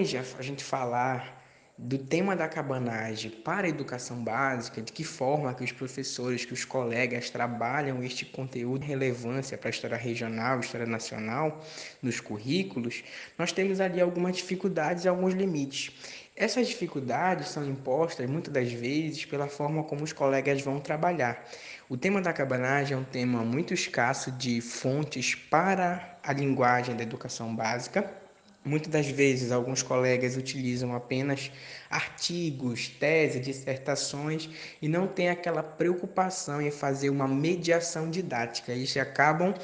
Já 0.00 0.22
a 0.38 0.42
gente 0.42 0.62
falar 0.62 1.35
do 1.78 1.98
tema 1.98 2.34
da 2.34 2.48
cabanagem 2.48 3.30
para 3.30 3.66
a 3.66 3.70
educação 3.70 4.24
básica, 4.24 4.80
de 4.80 4.90
que 4.90 5.04
forma 5.04 5.52
que 5.52 5.62
os 5.62 5.72
professores, 5.72 6.44
que 6.44 6.54
os 6.54 6.64
colegas 6.64 7.28
trabalham 7.28 8.02
este 8.02 8.24
conteúdo 8.24 8.80
de 8.80 8.86
relevância 8.86 9.58
para 9.58 9.68
a 9.68 9.70
história 9.70 9.96
regional, 9.96 10.60
história 10.60 10.86
nacional 10.86 11.62
nos 12.02 12.18
currículos, 12.18 13.04
nós 13.38 13.52
temos 13.52 13.78
ali 13.78 14.00
algumas 14.00 14.36
dificuldades 14.36 15.04
e 15.04 15.08
alguns 15.08 15.34
limites. 15.34 15.92
Essas 16.34 16.66
dificuldades 16.66 17.48
são 17.48 17.64
impostas 17.64 18.28
muitas 18.28 18.52
das 18.52 18.72
vezes 18.72 19.24
pela 19.26 19.46
forma 19.46 19.84
como 19.84 20.02
os 20.02 20.12
colegas 20.12 20.62
vão 20.62 20.80
trabalhar. 20.80 21.46
O 21.90 21.96
tema 21.96 22.22
da 22.22 22.32
cabanagem 22.32 22.96
é 22.96 23.00
um 23.00 23.04
tema 23.04 23.44
muito 23.44 23.74
escasso 23.74 24.30
de 24.32 24.60
fontes 24.62 25.34
para 25.34 26.18
a 26.22 26.32
linguagem 26.32 26.96
da 26.96 27.02
educação 27.02 27.54
básica. 27.54 28.25
Muitas 28.66 28.90
das 28.90 29.06
vezes, 29.06 29.52
alguns 29.52 29.80
colegas 29.80 30.36
utilizam 30.36 30.92
apenas 30.92 31.52
artigos, 31.88 32.88
teses, 32.88 33.40
dissertações 33.40 34.50
e 34.82 34.88
não 34.88 35.06
tem 35.06 35.30
aquela 35.30 35.62
preocupação 35.62 36.60
em 36.60 36.72
fazer 36.72 37.08
uma 37.08 37.28
mediação 37.28 38.10
didática. 38.10 38.72
Eles 38.72 38.96
acabam, 38.96 39.54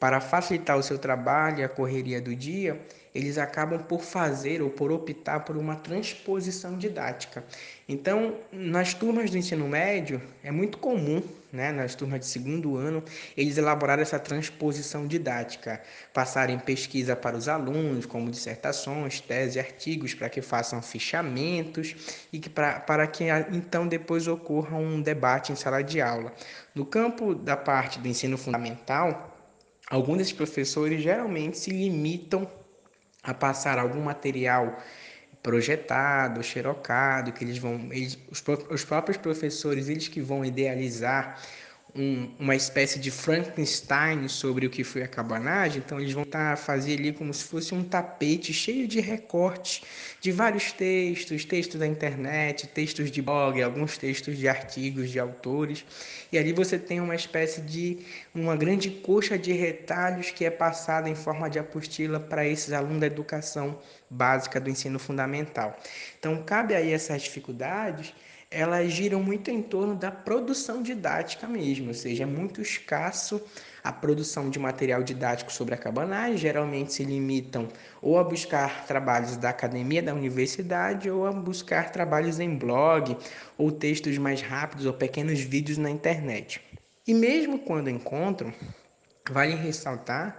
para 0.00 0.20
facilitar 0.20 0.76
o 0.76 0.82
seu 0.82 0.98
trabalho 0.98 1.60
e 1.60 1.64
a 1.64 1.68
correria 1.68 2.20
do 2.20 2.34
dia, 2.34 2.80
eles 3.14 3.38
acabam 3.38 3.80
por 3.80 4.02
fazer 4.02 4.60
ou 4.60 4.70
por 4.70 4.90
optar 4.90 5.44
por 5.44 5.56
uma 5.56 5.76
transposição 5.76 6.76
didática. 6.76 7.44
Então, 7.88 8.34
nas 8.52 8.92
turmas 8.92 9.30
do 9.30 9.38
ensino 9.38 9.68
médio, 9.68 10.20
é 10.42 10.50
muito 10.50 10.78
comum, 10.78 11.22
né, 11.52 11.72
nas 11.72 11.94
turmas 11.94 12.20
de 12.20 12.26
segundo 12.26 12.76
ano, 12.76 13.02
eles 13.36 13.56
elaborarem 13.56 14.02
essa 14.02 14.18
transposição 14.18 15.06
didática, 15.06 15.80
passarem 16.12 16.58
pesquisa 16.58 17.16
para 17.16 17.36
os 17.36 17.48
alunos, 17.48 18.06
como 18.06 18.30
dissertações, 18.30 19.20
teses, 19.20 19.56
artigos, 19.56 20.14
para 20.14 20.28
que 20.28 20.42
façam 20.42 20.80
fichamentos 20.82 21.94
e 22.32 22.38
que 22.38 22.50
pra, 22.50 22.80
para 22.80 23.06
que 23.06 23.24
então 23.52 23.86
depois 23.86 24.26
ocorra 24.28 24.76
um 24.76 25.00
debate 25.00 25.52
em 25.52 25.56
sala 25.56 25.82
de 25.82 26.00
aula. 26.00 26.32
No 26.74 26.84
campo 26.84 27.34
da 27.34 27.56
parte 27.56 27.98
do 27.98 28.08
ensino 28.08 28.36
fundamental, 28.36 29.36
alguns 29.88 30.18
desses 30.18 30.32
professores 30.32 31.02
geralmente 31.02 31.58
se 31.58 31.70
limitam 31.70 32.48
a 33.22 33.34
passar 33.34 33.78
algum 33.78 34.02
material 34.02 34.78
projetado, 35.42 36.42
xerocado, 36.42 37.32
que 37.32 37.44
eles 37.44 37.58
vão, 37.58 37.88
eles, 37.92 38.18
os, 38.30 38.42
os 38.70 38.84
próprios 38.84 39.16
professores, 39.16 39.88
eles 39.88 40.08
que 40.08 40.20
vão 40.20 40.44
idealizar 40.44 41.40
um, 41.98 42.30
uma 42.38 42.54
espécie 42.54 43.00
de 43.00 43.10
Frankenstein 43.10 44.28
sobre 44.28 44.66
o 44.66 44.70
que 44.70 44.84
foi 44.84 45.02
a 45.02 45.08
cabanagem, 45.08 45.82
então 45.84 45.98
eles 45.98 46.12
vão 46.12 46.24
tá, 46.24 46.54
fazer 46.54 46.96
ali 46.96 47.12
como 47.12 47.34
se 47.34 47.44
fosse 47.44 47.74
um 47.74 47.82
tapete 47.82 48.52
cheio 48.52 48.86
de 48.86 49.00
recortes 49.00 49.82
de 50.20 50.30
vários 50.30 50.70
textos, 50.70 51.44
textos 51.44 51.80
da 51.80 51.86
internet, 51.86 52.68
textos 52.68 53.10
de 53.10 53.20
blog, 53.20 53.60
alguns 53.60 53.98
textos 53.98 54.38
de 54.38 54.48
artigos 54.48 55.10
de 55.10 55.18
autores, 55.18 55.84
e 56.30 56.38
ali 56.38 56.52
você 56.52 56.78
tem 56.78 57.00
uma 57.00 57.16
espécie 57.16 57.60
de 57.60 57.98
uma 58.32 58.54
grande 58.54 58.90
coxa 58.90 59.36
de 59.36 59.52
retalhos 59.52 60.30
que 60.30 60.44
é 60.44 60.50
passada 60.50 61.08
em 61.08 61.16
forma 61.16 61.50
de 61.50 61.58
apostila 61.58 62.20
para 62.20 62.46
esses 62.46 62.72
alunos 62.72 63.00
da 63.00 63.06
educação 63.06 63.78
básica 64.08 64.60
do 64.60 64.70
ensino 64.70 64.98
fundamental. 64.98 65.76
Então 66.18 66.42
cabe 66.44 66.74
aí 66.74 66.92
essas 66.92 67.22
dificuldades 67.22 68.14
elas 68.50 68.90
giram 68.92 69.22
muito 69.22 69.50
em 69.50 69.62
torno 69.62 69.94
da 69.94 70.10
produção 70.10 70.82
didática 70.82 71.46
mesmo, 71.46 71.88
ou 71.88 71.94
seja, 71.94 72.22
é 72.22 72.26
muito 72.26 72.62
escasso 72.62 73.40
a 73.84 73.92
produção 73.92 74.48
de 74.48 74.58
material 74.58 75.02
didático 75.02 75.52
sobre 75.52 75.74
a 75.74 75.78
cabanagem, 75.78 76.38
geralmente 76.38 76.94
se 76.94 77.04
limitam 77.04 77.68
ou 78.00 78.18
a 78.18 78.24
buscar 78.24 78.86
trabalhos 78.86 79.36
da 79.36 79.50
academia 79.50 80.02
da 80.02 80.14
universidade 80.14 81.10
ou 81.10 81.26
a 81.26 81.32
buscar 81.32 81.92
trabalhos 81.92 82.40
em 82.40 82.56
blog 82.56 83.16
ou 83.56 83.70
textos 83.70 84.16
mais 84.16 84.40
rápidos 84.40 84.86
ou 84.86 84.94
pequenos 84.94 85.40
vídeos 85.40 85.76
na 85.76 85.90
internet. 85.90 86.60
E 87.06 87.14
mesmo 87.14 87.58
quando 87.58 87.90
encontram, 87.90 88.52
vale 89.30 89.54
ressaltar 89.54 90.38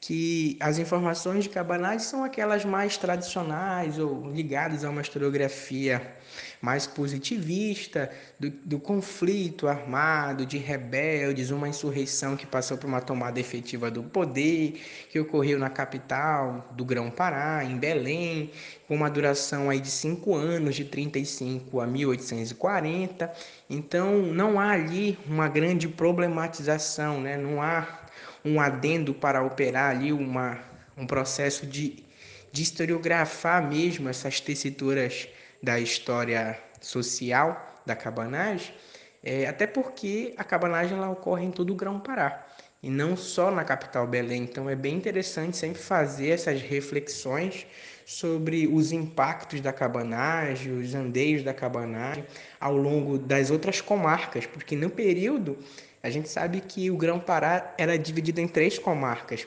que 0.00 0.56
as 0.60 0.78
informações 0.78 1.44
de 1.44 1.50
cabanagem 1.50 1.98
são 1.98 2.24
aquelas 2.24 2.64
mais 2.64 2.96
tradicionais 2.96 3.98
ou 3.98 4.30
ligadas 4.30 4.82
a 4.82 4.88
uma 4.88 5.02
historiografia 5.02 6.16
mais 6.60 6.86
positivista 6.86 8.10
do, 8.38 8.48
do 8.50 8.78
conflito 8.78 9.68
armado, 9.68 10.46
de 10.46 10.56
rebeldes, 10.56 11.50
uma 11.50 11.68
insurreição 11.68 12.34
que 12.34 12.46
passou 12.46 12.78
por 12.78 12.86
uma 12.86 13.02
tomada 13.02 13.38
efetiva 13.38 13.90
do 13.90 14.02
poder, 14.02 14.80
que 15.10 15.20
ocorreu 15.20 15.58
na 15.58 15.68
capital 15.68 16.66
do 16.72 16.84
Grão-Pará, 16.84 17.62
em 17.64 17.76
Belém, 17.76 18.50
com 18.88 18.94
uma 18.94 19.10
duração 19.10 19.68
aí 19.68 19.80
de 19.80 19.90
cinco 19.90 20.34
anos, 20.34 20.76
de 20.76 20.84
35 20.84 21.78
a 21.78 21.86
1840. 21.86 23.30
Então, 23.68 24.22
não 24.22 24.58
há 24.58 24.70
ali 24.70 25.18
uma 25.26 25.48
grande 25.48 25.88
problematização, 25.88 27.20
né? 27.20 27.36
não 27.36 27.62
há 27.62 27.99
um 28.44 28.60
adendo 28.60 29.14
para 29.14 29.42
operar 29.42 29.90
ali 29.90 30.12
uma, 30.12 30.58
um 30.96 31.06
processo 31.06 31.66
de, 31.66 32.04
de 32.52 32.62
historiografar 32.62 33.66
mesmo 33.66 34.08
essas 34.08 34.40
tessituras 34.40 35.28
da 35.62 35.78
história 35.78 36.58
social 36.80 37.82
da 37.84 37.94
cabanagem, 37.94 38.74
é, 39.22 39.46
até 39.46 39.66
porque 39.66 40.34
a 40.36 40.44
cabanagem 40.44 40.96
ela 40.96 41.10
ocorre 41.10 41.44
em 41.44 41.50
todo 41.50 41.72
o 41.72 41.76
Grão-Pará 41.76 42.46
e 42.82 42.88
não 42.88 43.16
só 43.16 43.50
na 43.50 43.64
capital 43.64 44.06
Belém. 44.06 44.42
Então 44.42 44.68
é 44.68 44.74
bem 44.74 44.96
interessante 44.96 45.56
sempre 45.56 45.80
fazer 45.80 46.30
essas 46.30 46.62
reflexões 46.62 47.66
sobre 48.06 48.66
os 48.66 48.90
impactos 48.90 49.60
da 49.60 49.72
cabanagem, 49.72 50.72
os 50.72 50.94
andeios 50.94 51.42
da 51.42 51.54
cabanagem 51.54 52.24
ao 52.58 52.76
longo 52.76 53.18
das 53.18 53.50
outras 53.50 53.80
comarcas, 53.80 54.46
porque 54.46 54.74
no 54.74 54.90
período 54.90 55.58
a 56.02 56.08
gente 56.10 56.28
sabe 56.28 56.60
que 56.60 56.90
o 56.90 56.96
Grão-Pará 56.96 57.74
era 57.76 57.98
dividido 57.98 58.40
em 58.40 58.48
três 58.48 58.78
comarcas: 58.78 59.46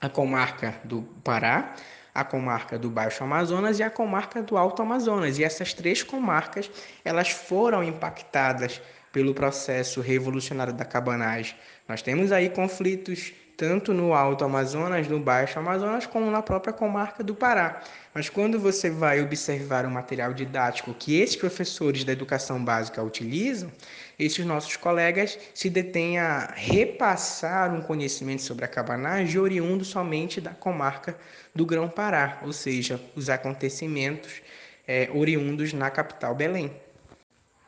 a 0.00 0.08
comarca 0.08 0.74
do 0.84 1.02
Pará, 1.22 1.74
a 2.14 2.24
comarca 2.24 2.78
do 2.78 2.90
Baixo 2.90 3.24
Amazonas 3.24 3.78
e 3.78 3.82
a 3.82 3.90
comarca 3.90 4.42
do 4.42 4.56
Alto 4.56 4.82
Amazonas. 4.82 5.38
E 5.38 5.44
essas 5.44 5.72
três 5.72 6.02
comarcas, 6.02 6.70
elas 7.04 7.30
foram 7.30 7.82
impactadas 7.82 8.80
pelo 9.12 9.34
processo 9.34 10.00
revolucionário 10.00 10.72
da 10.72 10.84
cabanagem. 10.84 11.54
Nós 11.86 12.00
temos 12.00 12.32
aí 12.32 12.48
conflitos 12.48 13.32
tanto 13.56 13.92
no 13.92 14.14
Alto 14.14 14.44
Amazonas, 14.44 15.06
no 15.06 15.20
Baixo 15.20 15.58
Amazonas, 15.58 16.06
como 16.06 16.30
na 16.30 16.42
própria 16.42 16.72
comarca 16.72 17.22
do 17.22 17.34
Pará. 17.34 17.80
Mas 18.14 18.28
quando 18.28 18.58
você 18.58 18.90
vai 18.90 19.20
observar 19.20 19.86
o 19.86 19.90
material 19.90 20.32
didático 20.32 20.94
que 20.94 21.20
esses 21.20 21.36
professores 21.36 22.02
da 22.02 22.12
educação 22.12 22.64
básica 22.64 23.02
utilizam, 23.02 23.70
esses 24.18 24.44
nossos 24.44 24.76
colegas 24.76 25.38
se 25.54 25.70
detêm 25.70 26.18
a 26.18 26.52
repassar 26.54 27.74
um 27.74 27.82
conhecimento 27.82 28.42
sobre 28.42 28.64
a 28.64 28.68
cabanagem 28.68 29.40
oriundo 29.40 29.84
somente 29.84 30.40
da 30.40 30.50
comarca 30.50 31.16
do 31.54 31.66
Grão-Pará, 31.66 32.40
ou 32.42 32.52
seja, 32.52 33.00
os 33.16 33.28
acontecimentos 33.28 34.42
é, 34.86 35.10
oriundos 35.12 35.72
na 35.72 35.90
capital 35.90 36.34
Belém. 36.34 36.72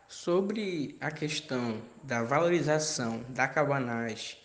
Sobre 0.09 0.97
a 1.01 1.11
questão 1.11 1.83
da 2.03 2.23
valorização 2.23 3.25
da 3.29 3.49
cabanagem 3.49 4.39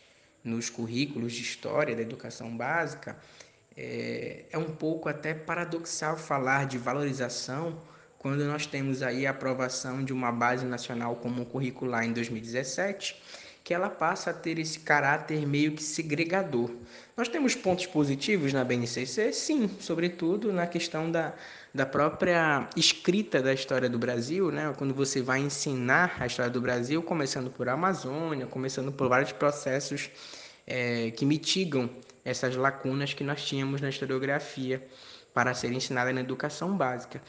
nos 0.44 0.70
currículos 0.70 1.34
de 1.34 1.42
história 1.42 1.96
da 1.96 2.02
educação 2.02 2.56
básica, 2.56 3.18
é, 3.76 4.46
é 4.52 4.58
um 4.58 4.74
pouco 4.76 5.08
até 5.08 5.34
paradoxal 5.34 6.18
falar 6.18 6.66
de 6.66 6.78
valorização 6.78 7.82
quando 8.20 8.44
nós 8.44 8.66
temos 8.66 9.02
aí 9.02 9.26
a 9.26 9.32
aprovação 9.32 10.04
de 10.04 10.12
uma 10.12 10.32
base 10.32 10.66
nacional 10.66 11.16
comum 11.16 11.46
curricular 11.46 12.04
em 12.04 12.12
2017, 12.12 13.16
que 13.64 13.74
ela 13.74 13.90
passa 13.90 14.32
a 14.32 14.34
ter 14.34 14.60
esse 14.60 14.80
caráter 14.80 15.48
meio 15.48 15.72
que 15.72 15.82
segregador. 15.82 16.70
Nós 17.16 17.30
temos 17.30 17.56
pontos 17.56 17.86
positivos 17.86 18.52
na 18.52 18.64
BNCC? 18.64 19.32
Sim, 19.32 19.70
sobretudo 19.80 20.52
na 20.52 20.68
questão 20.68 21.10
da, 21.10 21.34
da 21.74 21.86
própria 21.86 22.68
escrita 22.76 23.42
da 23.42 23.54
história 23.54 23.90
do 23.90 23.98
Brasil, 23.98 24.52
né? 24.52 24.74
quando 24.78 24.94
você 24.94 25.22
vai 25.22 25.40
ensinar 25.40 26.18
a 26.20 26.26
história 26.26 26.52
do 26.52 26.60
Brasil, 26.60 27.02
começando 27.02 27.50
por 27.50 27.70
Amazônia, 27.70 28.48
começando 28.48 28.92
por 28.92 29.08
vários 29.08 29.32
processos 29.32 30.10
é, 30.68 31.12
que 31.12 31.26
mitigam 31.26 31.90
essas 32.26 32.56
lacunas 32.56 33.14
que 33.14 33.24
nós 33.24 33.46
tínhamos 33.46 33.80
na 33.80 33.90
historiografia 33.90 34.86
para 35.34 35.54
ser 35.54 35.72
ensinada 35.72 36.12
na 36.12 36.22
educação 36.22 36.76
básica. 36.76 37.22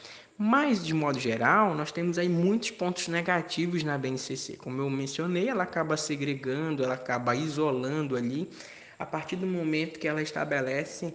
Mas, 0.43 0.83
de 0.83 0.91
modo 0.91 1.19
geral, 1.19 1.75
nós 1.75 1.91
temos 1.91 2.17
aí 2.17 2.27
muitos 2.27 2.71
pontos 2.71 3.07
negativos 3.07 3.83
na 3.83 3.95
BNCC. 3.95 4.57
Como 4.57 4.81
eu 4.81 4.89
mencionei, 4.89 5.47
ela 5.47 5.61
acaba 5.61 5.95
segregando, 5.95 6.83
ela 6.83 6.95
acaba 6.95 7.35
isolando 7.35 8.17
ali, 8.17 8.49
a 8.97 9.05
partir 9.05 9.35
do 9.35 9.45
momento 9.45 9.99
que 9.99 10.07
ela 10.07 10.19
estabelece 10.19 11.13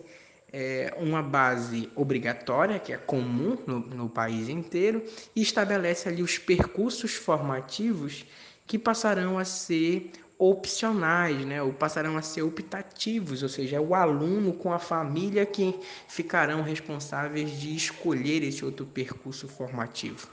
é, 0.53 0.95
uma 0.97 1.25
base 1.25 1.91
obrigatória, 1.97 2.79
que 2.79 2.93
é 2.93 2.97
comum 2.97 3.59
no, 3.67 3.81
no 3.81 4.09
país 4.09 4.49
inteiro, 4.49 5.03
e 5.35 5.43
estabelece 5.43 6.09
ali 6.09 6.23
os 6.23 6.39
percursos 6.39 7.15
formativos 7.15 8.25
que 8.65 8.79
passarão 8.79 9.41
a 9.41 9.45
ser 9.45 10.13
opcionais, 10.39 11.45
né, 11.47 11.63
ou 11.63 11.73
passarão 11.73 12.17
a 12.17 12.23
ser 12.23 12.43
optativos, 12.43 13.43
ou 13.43 13.49
seja, 13.49 13.77
é 13.77 13.81
o 13.81 13.95
aluno 13.95 14.53
com 14.53 14.73
a 14.73 14.79
família 14.79 15.47
que 15.47 15.79
ficarão 16.09 16.63
responsáveis 16.63 17.51
de 17.59 17.75
escolher 17.75 18.43
esse 18.43 18.65
outro 18.65 18.85
percurso 18.85 19.49
formativo. 19.49 20.29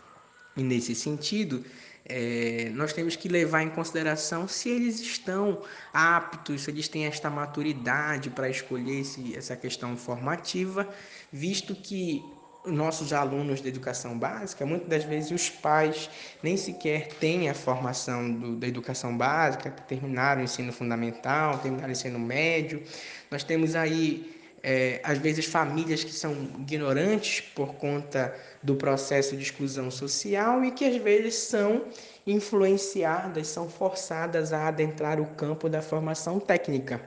E 0.57 0.61
nesse 0.61 0.93
sentido, 0.93 1.63
é, 2.05 2.69
nós 2.73 2.91
temos 2.91 3.15
que 3.15 3.29
levar 3.29 3.63
em 3.63 3.69
consideração 3.69 4.45
se 4.47 4.69
eles 4.69 4.99
estão 4.99 5.61
aptos, 5.93 6.63
se 6.63 6.71
eles 6.71 6.87
têm 6.89 7.05
esta 7.05 7.29
maturidade 7.29 8.29
para 8.29 8.49
escolher 8.49 8.99
esse, 8.99 9.35
essa 9.35 9.55
questão 9.55 9.95
formativa, 9.95 10.87
visto 11.31 11.73
que 11.73 12.21
nossos 12.65 13.11
alunos 13.13 13.61
de 13.61 13.67
educação 13.67 14.17
básica, 14.17 14.65
muitas 14.65 14.87
das 14.87 15.03
vezes 15.03 15.31
os 15.31 15.49
pais 15.49 16.09
nem 16.41 16.55
sequer 16.55 17.07
têm 17.19 17.49
a 17.49 17.53
formação 17.53 18.31
do, 18.31 18.55
da 18.55 18.67
educação 18.67 19.17
básica, 19.17 19.69
terminaram 19.69 20.41
o 20.41 20.43
ensino 20.43 20.71
fundamental, 20.71 21.57
terminaram 21.57 21.89
o 21.89 21.91
ensino 21.91 22.19
médio. 22.19 22.81
Nós 23.29 23.43
temos 23.43 23.75
aí, 23.75 24.33
é, 24.61 25.01
às 25.03 25.17
vezes, 25.17 25.45
famílias 25.45 26.03
que 26.03 26.13
são 26.13 26.31
ignorantes 26.59 27.41
por 27.41 27.75
conta 27.75 28.33
do 28.61 28.75
processo 28.75 29.35
de 29.35 29.43
exclusão 29.43 29.91
social 29.91 30.63
e 30.63 30.71
que 30.71 30.85
às 30.85 30.95
vezes 30.97 31.35
são 31.35 31.85
influenciadas, 32.25 33.47
são 33.47 33.69
forçadas 33.69 34.53
a 34.53 34.67
adentrar 34.67 35.19
o 35.19 35.25
campo 35.25 35.67
da 35.67 35.81
formação 35.81 36.39
técnica. 36.39 37.01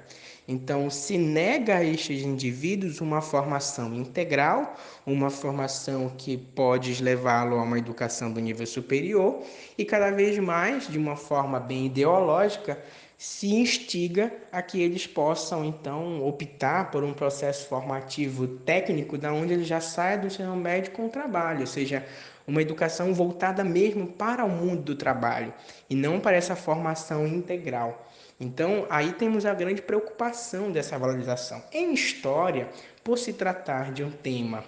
Então, 0.48 0.88
se 0.88 1.18
nega 1.18 1.76
a 1.76 1.84
estes 1.84 2.22
indivíduos 2.22 3.00
uma 3.00 3.20
formação 3.20 3.92
integral, 3.92 4.76
uma 5.04 5.28
formação 5.28 6.08
que 6.16 6.36
pode 6.36 7.02
levá-lo 7.02 7.58
a 7.58 7.62
uma 7.62 7.78
educação 7.78 8.30
do 8.30 8.40
nível 8.40 8.66
superior, 8.66 9.42
e 9.76 9.84
cada 9.84 10.10
vez 10.10 10.38
mais, 10.38 10.86
de 10.86 10.98
uma 10.98 11.16
forma 11.16 11.58
bem 11.58 11.86
ideológica, 11.86 12.80
se 13.18 13.54
instiga 13.54 14.32
a 14.52 14.60
que 14.60 14.80
eles 14.80 15.06
possam 15.06 15.64
então 15.64 16.24
optar 16.26 16.90
por 16.90 17.02
um 17.02 17.14
processo 17.14 17.66
formativo 17.66 18.46
técnico 18.46 19.16
da 19.16 19.32
onde 19.32 19.54
ele 19.54 19.64
já 19.64 19.80
saia 19.80 20.18
do 20.18 20.26
ensino 20.26 20.54
médio 20.54 20.92
com 20.92 21.08
trabalho, 21.08 21.60
ou 21.60 21.66
seja, 21.66 22.06
uma 22.46 22.62
educação 22.62 23.12
voltada 23.12 23.64
mesmo 23.64 24.06
para 24.06 24.44
o 24.44 24.48
mundo 24.48 24.82
do 24.82 24.94
trabalho 24.94 25.52
e 25.90 25.96
não 25.96 26.20
para 26.20 26.36
essa 26.36 26.54
formação 26.54 27.26
integral. 27.26 28.05
Então, 28.38 28.86
aí 28.90 29.12
temos 29.12 29.46
a 29.46 29.54
grande 29.54 29.80
preocupação 29.80 30.70
dessa 30.70 30.98
valorização. 30.98 31.62
Em 31.72 31.94
história, 31.94 32.68
por 33.02 33.18
se 33.18 33.32
tratar 33.32 33.92
de 33.92 34.04
um 34.04 34.10
tema 34.10 34.62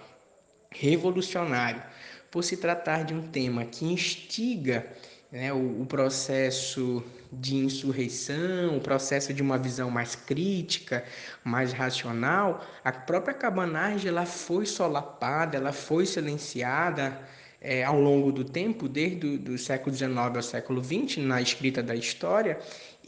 revolucionário, 0.71 1.83
por 2.31 2.43
se 2.43 2.57
tratar 2.57 3.05
de 3.05 3.15
um 3.15 3.27
tema 3.29 3.65
que 3.65 3.85
instiga 3.85 4.87
né, 5.31 5.53
o, 5.53 5.83
o, 5.83 5.87
processo 5.87 7.05
de 7.31 7.57
insurreição, 7.57 8.79
o 8.79 8.81
processo 8.81 9.35
de 9.35 9.43
uma 9.43 9.59
visão 9.59 9.91
mais 9.91 10.15
crítica, 10.15 11.05
mais 11.45 11.73
racional, 11.73 12.65
a 12.83 12.91
própria 12.91 13.35
cabanagem 13.35 14.09
ela 14.09 14.25
foi 14.25 14.65
solapada, 14.65 15.57
ela 15.59 15.73
foi 15.73 16.07
silenciada 16.07 17.21
é, 17.61 17.85
ao 17.85 18.01
longo 18.01 18.31
do 18.33 18.45
tempo, 18.45 18.89
desde 18.89 19.27
o 19.51 19.59
século 19.59 19.95
XIX 19.95 20.13
ao 20.17 20.43
século 20.43 20.83
XX, 20.83 21.19
na 21.19 21.43
escrita 21.43 21.83
da 21.83 21.95
história, 21.95 22.59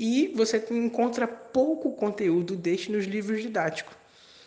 e 0.00 0.32
você 0.34 0.64
encontra 0.70 1.28
pouco 1.28 1.92
conteúdo 1.92 2.56
deste 2.56 2.90
nos 2.90 3.04
livros 3.04 3.42
didáticos. 3.42 3.94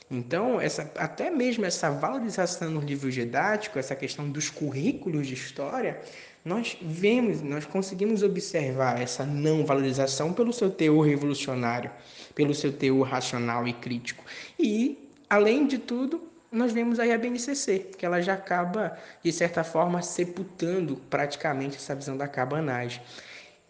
Então, 0.09 0.59
essa, 0.59 0.91
até 0.97 1.29
mesmo 1.29 1.63
essa 1.63 1.91
valorização 1.91 2.71
nos 2.71 2.83
livros 2.83 3.13
didáticos, 3.13 3.77
essa 3.77 3.95
questão 3.95 4.27
dos 4.27 4.49
currículos 4.49 5.27
de 5.27 5.35
história, 5.35 6.01
nós 6.43 6.75
vemos, 6.81 7.41
nós 7.43 7.65
conseguimos 7.65 8.23
observar 8.23 8.99
essa 8.99 9.27
não 9.27 9.63
valorização 9.63 10.33
pelo 10.33 10.51
seu 10.51 10.71
teor 10.71 11.05
revolucionário, 11.05 11.91
pelo 12.33 12.55
seu 12.55 12.73
teor 12.73 13.07
racional 13.07 13.67
e 13.67 13.73
crítico. 13.73 14.23
E, 14.59 15.07
além 15.29 15.67
de 15.67 15.77
tudo, 15.77 16.23
nós 16.51 16.71
vemos 16.71 16.99
aí 16.99 17.11
a 17.11 17.17
BNCC, 17.17 17.91
que 17.95 18.05
ela 18.05 18.21
já 18.21 18.33
acaba, 18.33 18.97
de 19.23 19.31
certa 19.31 19.63
forma, 19.63 20.01
sepultando 20.01 20.97
praticamente 21.11 21.77
essa 21.77 21.93
visão 21.93 22.17
da 22.17 22.27
cabanagem. 22.27 23.01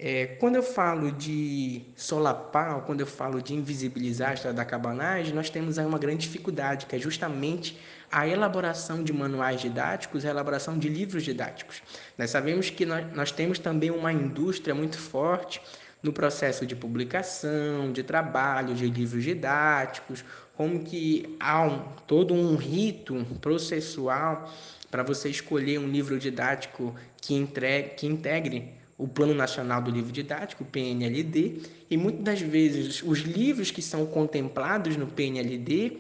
É, 0.06 0.26
quando 0.38 0.58
eu 0.58 0.64
falo 0.64 1.14
de 1.14 1.82
solapar, 1.96 2.82
quando 2.82 3.00
eu 3.00 3.08
falo 3.08 3.42
de 3.42 3.54
invisibilizar 3.54 4.32
a 4.32 4.34
história 4.34 4.54
da 4.54 4.66
cabanagem, 4.66 5.34
nós 5.34 5.50
temos 5.50 5.80
aí 5.80 5.86
uma 5.86 5.98
grande 5.98 6.28
dificuldade, 6.28 6.88
que 6.88 6.96
é 6.98 7.00
justamente 7.00 7.80
a 8.12 8.28
elaboração 8.28 9.02
de 9.02 9.14
manuais 9.14 9.62
didáticos, 9.62 10.26
a 10.26 10.30
elaboração 10.30 10.78
de 10.78 10.90
livros 10.90 11.24
didáticos. 11.24 11.82
Nós 12.18 12.32
sabemos 12.32 12.70
que 12.70 12.86
nós, 12.86 13.14
nós 13.14 13.32
temos 13.32 13.60
também 13.60 13.92
uma 13.92 14.12
indústria 14.12 14.76
muito 14.76 14.98
forte 14.98 15.62
no 16.04 16.12
processo 16.12 16.66
de 16.66 16.76
publicação, 16.76 17.94
de 17.94 18.04
trabalho, 18.04 18.76
de 18.76 18.90
livros 18.90 19.24
didáticos, 19.24 20.26
como 20.54 20.84
que 20.84 21.34
há 21.40 21.62
um, 21.62 21.80
todo 22.06 22.34
um 22.34 22.58
rito 22.58 23.26
processual 23.40 24.52
para 24.92 25.02
você 25.02 25.30
escolher 25.30 25.80
um 25.80 25.88
livro 25.88 26.20
didático 26.20 26.94
que, 27.22 27.48
que 27.96 28.06
integre 28.06 28.83
o 29.04 29.08
Plano 29.10 29.34
Nacional 29.34 29.82
do 29.82 29.92
Livro 29.92 30.14
Didático, 30.14 30.64
o 30.64 30.66
PNLD, 30.66 31.60
e 31.90 31.98
muitas 31.98 32.24
das 32.24 32.40
vezes 32.40 33.04
os 33.04 33.20
livros 33.20 33.70
que 33.70 33.82
são 33.82 34.06
contemplados 34.06 34.96
no 34.96 35.08
PNLD, 35.08 35.98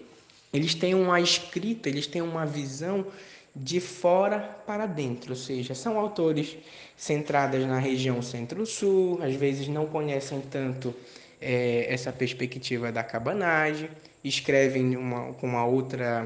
eles 0.54 0.74
têm 0.74 0.96
uma 0.96 1.20
escrita, 1.20 1.89
eles 1.89 2.08
têm 2.08 2.22
uma 2.22 2.46
visão 2.46 3.06
de 3.54 3.82
fora 3.82 4.39
para 4.66 4.86
dentro, 4.86 5.32
ou 5.32 5.36
seja, 5.36 5.76
são 5.76 6.00
autores 6.00 6.56
centrados 6.96 7.66
na 7.66 7.78
região 7.78 8.22
centro-sul, 8.22 9.20
às 9.22 9.36
vezes 9.36 9.68
não 9.68 9.86
conhecem 9.86 10.39
tanto 10.39 10.96
é, 11.42 11.86
essa 11.89 12.10
perspectiva 12.10 12.89
da 12.89 13.04
cabanagem, 13.04 13.89
escrevem 14.24 14.96
uma, 14.96 15.34
com 15.34 15.46
uma 15.46 15.66
outra 15.66 16.26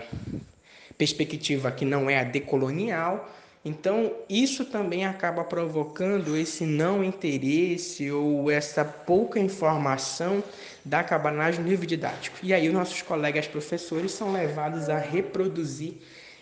perspectiva 0.96 1.72
que 1.72 1.86
não 1.86 2.08
é 2.08 2.20
a 2.20 2.24
decolonial, 2.24 3.28
então, 3.68 4.14
isso 4.30 4.64
também 4.66 5.06
acaba 5.06 5.44
provocando 5.44 6.38
esse 6.38 6.66
não 6.66 7.04
interesse 7.04 8.10
ou 8.12 8.50
essa 8.50 8.86
pouca 8.86 9.40
informação 9.40 10.44
da 10.86 11.04
cabanagem 11.04 11.62
no 11.62 11.70
livro 11.70 11.86
didático. 11.86 12.38
E 12.42 12.54
aí, 12.54 12.68
os 12.68 12.74
nossos 12.74 13.02
colegas 13.02 13.46
professores 13.48 14.12
são 14.14 14.32
levados 14.32 14.90
a 14.90 14.98
reproduzir 14.98 15.96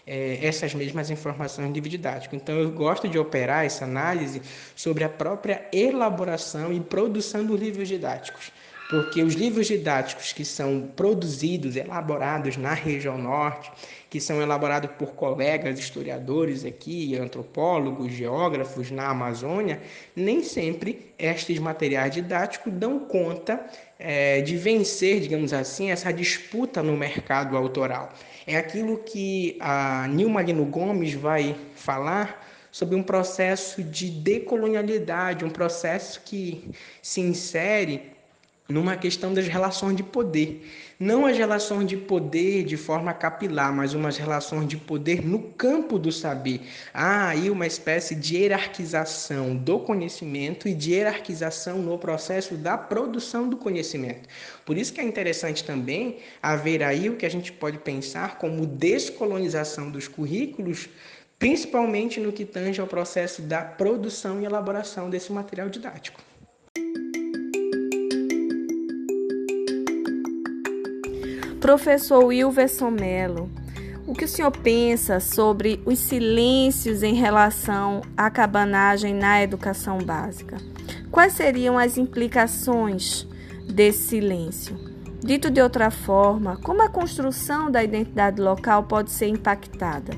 é, 0.05 0.39
essas 0.45 0.75
mesmas 0.75 1.09
informações 1.09 1.67
no 1.67 1.73
livro 1.73 1.89
didático. 1.89 2.35
Então, 2.35 2.55
eu 2.55 2.69
gosto 2.71 3.07
de 3.07 3.17
operar 3.17 3.65
essa 3.65 3.85
análise 3.85 4.41
sobre 4.75 5.03
a 5.03 5.09
própria 5.09 5.67
elaboração 5.73 6.71
e 6.71 6.79
produção 6.79 7.43
dos 7.43 7.59
livros 7.59 7.87
didáticos 7.87 8.51
porque 8.89 9.23
os 9.23 9.33
livros 9.33 9.67
didáticos 9.67 10.31
que 10.31 10.45
são 10.45 10.89
produzidos, 10.95 11.75
elaborados 11.75 12.55
na 12.55 12.73
região 12.73 13.17
norte, 13.17 13.71
que 14.09 14.21
são 14.21 14.41
elaborados 14.41 14.91
por 14.97 15.13
colegas 15.13 15.79
historiadores 15.79 16.63
aqui, 16.63 17.17
antropólogos, 17.17 18.13
geógrafos 18.13 18.91
na 18.91 19.07
Amazônia, 19.07 19.81
nem 20.15 20.43
sempre 20.43 21.13
estes 21.17 21.57
materiais 21.57 22.13
didáticos 22.13 22.71
dão 22.73 22.99
conta 22.99 23.65
é, 23.97 24.41
de 24.41 24.55
vencer, 24.55 25.19
digamos 25.19 25.51
assim, 25.51 25.89
essa 25.89 26.13
disputa 26.13 26.83
no 26.83 26.95
mercado 26.95 27.57
autoral. 27.57 28.13
É 28.45 28.55
aquilo 28.55 28.99
que 28.99 29.57
a 29.59 30.07
Nilma 30.07 30.43
Lino 30.43 30.65
Gomes 30.65 31.13
vai 31.13 31.55
falar 31.75 32.45
sobre 32.71 32.95
um 32.95 33.01
processo 33.01 33.81
de 33.81 34.09
decolonialidade, 34.09 35.43
um 35.43 35.49
processo 35.49 36.21
que 36.23 36.69
se 37.01 37.21
insere 37.21 38.14
numa 38.67 38.97
questão 38.97 39.33
das 39.33 39.47
relações 39.47 39.95
de 39.95 40.01
poder. 40.01 40.67
Não 40.99 41.25
as 41.25 41.37
relações 41.37 41.87
de 41.87 41.97
poder 41.97 42.63
de 42.63 42.77
forma 42.77 43.13
capilar, 43.13 43.71
mas 43.73 43.93
umas 43.93 44.17
relações 44.17 44.67
de 44.67 44.77
poder 44.77 45.23
no 45.23 45.39
campo 45.39 45.99
do 45.99 46.11
saber. 46.11 46.61
Há 46.93 47.27
aí 47.27 47.49
uma 47.49 47.67
espécie 47.67 48.15
de 48.15 48.37
hierarquização 48.37 49.55
do 49.55 49.79
conhecimento 49.79 50.67
e 50.67 50.73
de 50.73 50.93
hierarquização 50.93 51.77
no 51.79 51.97
processo 51.99 52.55
da 52.55 52.77
produção 52.77 53.47
do 53.47 53.57
conhecimento. 53.57 54.27
Por 54.65 54.77
isso 54.77 54.93
que 54.93 55.01
é 55.01 55.03
interessante 55.03 55.63
também 55.63 56.17
haver 56.41 56.81
aí 56.81 57.09
o 57.09 57.17
que 57.17 57.25
a 57.25 57.29
gente 57.29 57.51
pode 57.51 57.77
pensar 57.77 58.39
como 58.39 58.65
descolonização 58.65 59.91
dos 59.91 60.07
currículos, 60.07 60.89
principalmente 61.37 62.19
no 62.19 62.31
que 62.31 62.45
tange 62.45 62.81
ao 62.81 62.87
processo 62.87 63.41
da 63.41 63.61
produção 63.61 64.41
e 64.41 64.45
elaboração 64.45 65.09
desse 65.09 65.31
material 65.31 65.69
didático. 65.69 66.21
Professor 71.65 72.23
Wilverson 72.23 72.91
Mello, 72.91 73.49
o 74.05 74.13
que 74.13 74.25
o 74.25 74.27
senhor 74.27 74.51
pensa 74.51 75.19
sobre 75.19 75.81
os 75.83 75.97
silêncios 75.97 77.01
em 77.01 77.15
relação 77.15 78.01
à 78.15 78.29
cabanagem 78.29 79.15
na 79.15 79.41
educação 79.41 79.97
básica? 79.97 80.57
Quais 81.09 81.33
seriam 81.33 81.75
as 81.75 81.97
implicações 81.97 83.27
desse 83.67 84.09
silêncio? 84.09 84.77
Dito 85.19 85.49
de 85.49 85.59
outra 85.59 85.89
forma, 85.89 86.55
como 86.57 86.83
a 86.83 86.87
construção 86.87 87.71
da 87.71 87.83
identidade 87.83 88.39
local 88.39 88.83
pode 88.83 89.09
ser 89.09 89.29
impactada? 89.29 90.13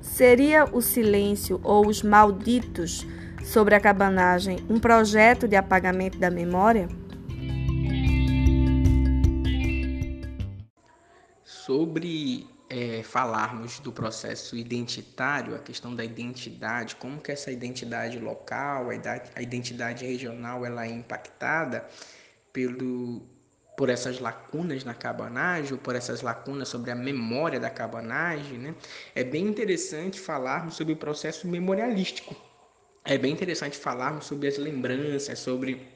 Seria 0.00 0.66
o 0.72 0.80
silêncio 0.80 1.60
ou 1.64 1.88
os 1.88 2.00
malditos 2.04 3.04
sobre 3.42 3.74
a 3.74 3.80
cabanagem 3.80 4.60
um 4.70 4.78
projeto 4.78 5.48
de 5.48 5.56
apagamento 5.56 6.16
da 6.16 6.30
memória? 6.30 6.88
Sobre 11.64 12.46
é, 12.68 13.02
falarmos 13.04 13.78
do 13.78 13.92
processo 13.92 14.56
identitário, 14.56 15.54
a 15.54 15.58
questão 15.58 15.94
da 15.94 16.04
identidade, 16.04 16.96
como 16.96 17.20
que 17.20 17.30
essa 17.30 17.52
identidade 17.52 18.18
local, 18.18 18.88
a 18.90 19.42
identidade 19.42 20.04
regional, 20.04 20.66
ela 20.66 20.86
é 20.86 20.90
impactada 20.90 21.86
pelo, 22.52 23.22
por 23.76 23.88
essas 23.90 24.18
lacunas 24.18 24.84
na 24.84 24.94
cabanagem, 24.94 25.74
ou 25.74 25.78
por 25.78 25.94
essas 25.94 26.20
lacunas 26.20 26.68
sobre 26.68 26.90
a 26.90 26.96
memória 26.96 27.60
da 27.60 27.70
cabanagem, 27.70 28.58
né? 28.58 28.74
é 29.14 29.22
bem 29.22 29.46
interessante 29.46 30.18
falarmos 30.18 30.74
sobre 30.74 30.94
o 30.94 30.96
processo 30.96 31.46
memorialístico. 31.46 32.34
É 33.04 33.16
bem 33.16 33.32
interessante 33.32 33.76
falarmos 33.76 34.26
sobre 34.26 34.48
as 34.48 34.58
lembranças, 34.58 35.38
sobre 35.38 35.86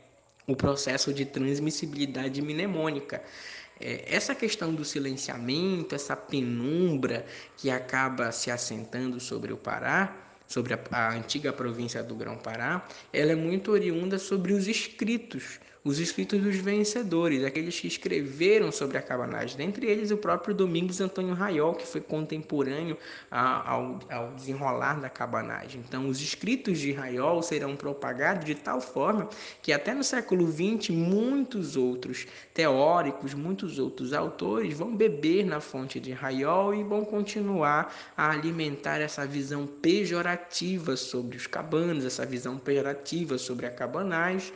o 0.47 0.55
processo 0.55 1.13
de 1.13 1.25
transmissibilidade 1.25 2.41
mnemônica. 2.41 3.21
É, 3.81 4.05
essa 4.07 4.35
questão 4.35 4.75
do 4.75 4.85
silenciamento, 4.85 5.95
essa 5.95 6.17
penumbra 6.17 7.27
que 7.57 7.71
acaba 7.71 8.33
se 8.33 8.51
assentando 8.51 9.21
sobre 9.21 9.53
o 9.53 9.57
Pará, 9.57 10.17
sobre 10.47 10.75
a, 10.75 10.81
a 10.91 11.15
antiga 11.15 11.53
província 11.53 12.03
do 12.03 12.15
Grão-Pará, 12.15 12.87
ela 13.13 13.33
é 13.33 13.35
muito 13.35 13.73
oriunda 13.73 14.19
sobre 14.19 14.53
os 14.53 14.69
escritos 14.69 15.61
os 15.87 16.01
escritos 16.01 16.43
dos 16.43 16.57
vencedores, 16.57 17.45
aqueles 17.45 17.79
que 17.79 17.87
escreveram 17.87 18.73
sobre 18.73 18.99
a 18.99 19.03
cabanagem, 19.03 19.57
dentre 19.57 19.87
eles 19.87 20.11
o 20.11 20.17
próprio 20.17 20.53
Domingos 20.53 21.01
Antônio 21.01 21.33
Raiol, 21.33 21.77
que 21.77 21.87
foi 21.87 22.01
contemporâneo 22.01 22.99
ao, 23.31 24.01
ao 24.11 24.33
desenrolar 24.33 25.01
da 25.01 25.09
cabanagem. 25.09 25.81
Então, 25.87 26.09
os 26.09 26.21
escritos 26.21 26.81
de 26.81 26.91
Raiol 26.91 27.41
serão 27.41 27.77
propagados 27.77 28.45
de 28.45 28.57
tal 28.57 28.81
forma 28.81 29.29
que 29.63 29.73
até 29.73 29.95
no 29.95 30.03
século 30.03 30.51
XX 30.51 30.91
muitos 30.91 31.77
outros 31.77 32.27
teóricos, 32.53 33.33
muitos 33.33 33.79
outros 33.79 34.13
autores 34.13 34.77
vão 34.77 34.93
beber 34.93 35.47
na 35.47 35.61
fonte 35.61 36.01
de 36.01 36.11
Raiol 36.11 36.75
e 36.75 36.83
vão 36.83 37.05
continuar 37.05 37.95
a 38.17 38.33
alimentar 38.33 39.01
essa 39.01 39.25
visão 39.25 39.69
pejorativa 39.69 40.97
sobre 40.97 41.37
os 41.37 41.47
cabanos, 41.47 42.05
essa 42.05 42.27
visão 42.27 42.59
pejorativa 42.59 43.39
sobre 43.39 43.67
a 43.67 43.71
cabanagem 43.71 44.53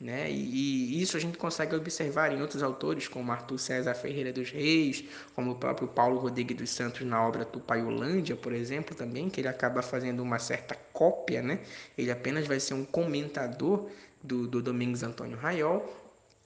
Né? 0.00 0.30
E, 0.30 0.96
e, 0.96 1.02
isso 1.02 1.16
a 1.18 1.20
gente 1.20 1.36
consegue 1.36 1.76
observar 1.76 2.32
em 2.32 2.40
outros 2.40 2.62
autores, 2.62 3.06
como 3.06 3.30
Arthur 3.30 3.58
César 3.58 3.94
Ferreira 3.94 4.32
dos 4.32 4.50
Reis, 4.50 5.04
como 5.34 5.50
o 5.50 5.54
próprio 5.56 5.86
Paulo 5.88 6.18
Rodrigues 6.18 6.56
dos 6.56 6.70
Santos 6.70 7.06
na 7.06 7.22
obra 7.22 7.44
Tupaiolândia, 7.44 8.34
por 8.34 8.54
exemplo, 8.54 8.94
também, 8.94 9.28
que 9.28 9.42
ele 9.42 9.48
acaba 9.48 9.82
fazendo 9.82 10.22
uma 10.22 10.38
certa 10.38 10.74
cópia, 10.94 11.42
né? 11.42 11.60
ele 11.98 12.10
apenas 12.10 12.46
vai 12.46 12.58
ser 12.58 12.72
um 12.72 12.84
comentador 12.84 13.90
do, 14.22 14.48
do 14.48 14.62
Domingos 14.62 15.02
Antônio 15.02 15.36
Raiol, 15.36 15.86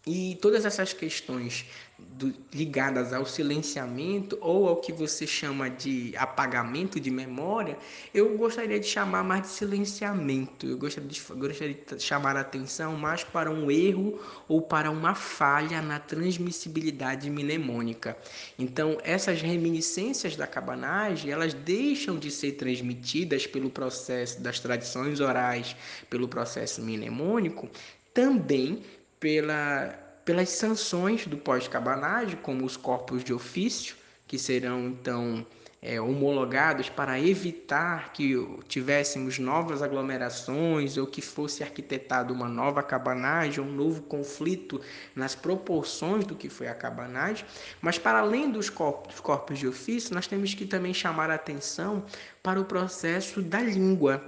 e 0.06 0.36
todas 0.42 0.66
essas 0.66 0.92
questões 0.92 1.66
do, 2.12 2.34
ligadas 2.52 3.12
ao 3.12 3.26
silenciamento 3.26 4.38
ou 4.40 4.68
ao 4.68 4.76
que 4.76 4.92
você 4.92 5.26
chama 5.26 5.68
de 5.70 6.14
apagamento 6.16 7.00
de 7.00 7.10
memória, 7.10 7.78
eu 8.12 8.36
gostaria 8.36 8.78
de 8.78 8.86
chamar 8.86 9.24
mais 9.24 9.42
de 9.42 9.48
silenciamento. 9.48 10.66
Eu 10.66 10.78
gostaria 10.78 11.08
de, 11.08 11.20
gostaria 11.20 11.74
de 11.74 12.02
chamar 12.02 12.36
a 12.36 12.40
atenção 12.40 12.96
mais 12.96 13.24
para 13.24 13.50
um 13.50 13.70
erro 13.70 14.20
ou 14.48 14.62
para 14.62 14.90
uma 14.90 15.14
falha 15.14 15.80
na 15.80 15.98
transmissibilidade 15.98 17.28
mnemônica. 17.30 18.16
Então, 18.58 18.98
essas 19.02 19.40
reminiscências 19.40 20.36
da 20.36 20.46
cabanagem, 20.46 21.30
elas 21.30 21.54
deixam 21.54 22.18
de 22.18 22.30
ser 22.30 22.52
transmitidas 22.52 23.46
pelo 23.46 23.70
processo 23.70 24.40
das 24.40 24.60
tradições 24.60 25.20
orais, 25.20 25.76
pelo 26.08 26.28
processo 26.28 26.82
mnemônico, 26.82 27.68
também 28.12 28.82
pela, 29.18 30.03
pelas 30.24 30.48
sanções 30.50 31.26
do 31.26 31.36
pós-cabanagem, 31.36 32.38
como 32.42 32.64
os 32.64 32.76
corpos 32.76 33.22
de 33.22 33.32
ofício, 33.32 33.96
que 34.26 34.38
serão 34.38 34.88
então 34.88 35.46
é, 35.84 36.00
homologados 36.00 36.88
para 36.88 37.20
evitar 37.20 38.10
que 38.14 38.34
tivéssemos 38.66 39.38
novas 39.38 39.82
aglomerações 39.82 40.96
ou 40.96 41.06
que 41.06 41.20
fosse 41.20 41.62
arquitetado 41.62 42.32
uma 42.32 42.48
nova 42.48 42.82
cabanagem, 42.82 43.62
um 43.62 43.70
novo 43.70 44.00
conflito 44.00 44.80
nas 45.14 45.34
proporções 45.34 46.24
do 46.24 46.34
que 46.34 46.48
foi 46.48 46.68
a 46.68 46.74
cabanagem. 46.74 47.44
Mas 47.82 47.98
para 47.98 48.20
além 48.20 48.50
dos 48.50 48.70
corpos, 48.70 49.20
corpos 49.20 49.58
de 49.58 49.68
ofício, 49.68 50.14
nós 50.14 50.26
temos 50.26 50.54
que 50.54 50.64
também 50.64 50.94
chamar 50.94 51.30
a 51.30 51.34
atenção 51.34 52.02
para 52.42 52.58
o 52.58 52.64
processo 52.64 53.42
da 53.42 53.60
língua 53.60 54.24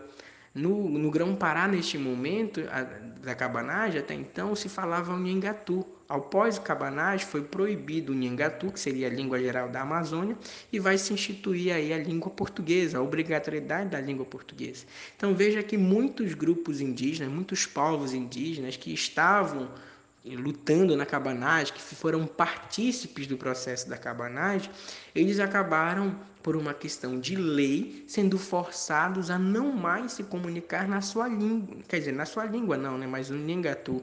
no, 0.57 0.89
no 0.89 1.11
Grão-Pará, 1.11 1.69
neste 1.69 1.99
momento 1.99 2.63
a, 2.71 2.83
da 3.23 3.35
cabanagem, 3.35 4.01
até 4.01 4.15
então 4.15 4.55
se 4.57 4.69
falava 4.69 5.13
o 5.13 5.19
Nhangatu. 5.19 5.87
Após 6.09 6.57
o 6.57 6.63
cabanagem, 6.63 7.27
foi 7.27 7.43
proibido 7.43 8.13
o 8.13 8.15
Nhangatu, 8.15 8.71
que 8.71 8.79
seria 8.79 9.09
a 9.09 9.11
língua 9.11 9.41
geral 9.41 9.69
da 9.69 9.83
Amazônia, 9.83 10.39
e 10.73 10.79
vai 10.79 10.97
se 10.97 11.13
instituir 11.13 11.75
aí 11.75 11.93
a 11.93 11.99
língua 11.99 12.31
portuguesa, 12.31 12.99
a 12.99 13.03
obrigatoriedade 13.03 13.91
da 13.91 14.01
língua 14.01 14.25
portuguesa. 14.25 14.87
Então 15.17 15.35
veja 15.35 15.63
que 15.63 15.77
muitos 15.77 16.33
grupos 16.33 16.81
indígenas, 16.81 17.33
muitos 17.33 17.67
povos 17.67 18.15
indígenas 18.15 18.77
que 18.77 18.95
estavam 18.95 19.69
lutando 20.35 20.97
na 20.97 21.07
cabanagem, 21.07 21.75
que 21.75 21.81
foram 21.81 22.27
partícipes 22.27 23.27
do 23.27 23.37
processo 23.37 23.89
da 23.89 23.97
cabanagem, 23.97 24.71
eles 25.15 25.39
acabaram 25.39 26.19
por 26.43 26.57
uma 26.57 26.73
questão 26.73 27.21
de 27.21 27.37
lei, 27.37 28.05
sendo 28.07 28.39
forçados 28.39 29.31
a 29.31 29.39
não 29.39 29.73
mais 29.73 30.13
se 30.13 30.25
comunicar 30.25 30.89
na 30.89 31.01
sua 31.01 31.29
língua, 31.29 31.77
quer 31.89 31.99
dizer, 31.99 32.13
na 32.13 32.25
sua 32.25 32.45
língua 32.45 32.77
não, 32.77 32.97
né, 32.97 33.07
mas 33.07 33.31
no 33.31 33.37
Nhangatu. 33.37 34.03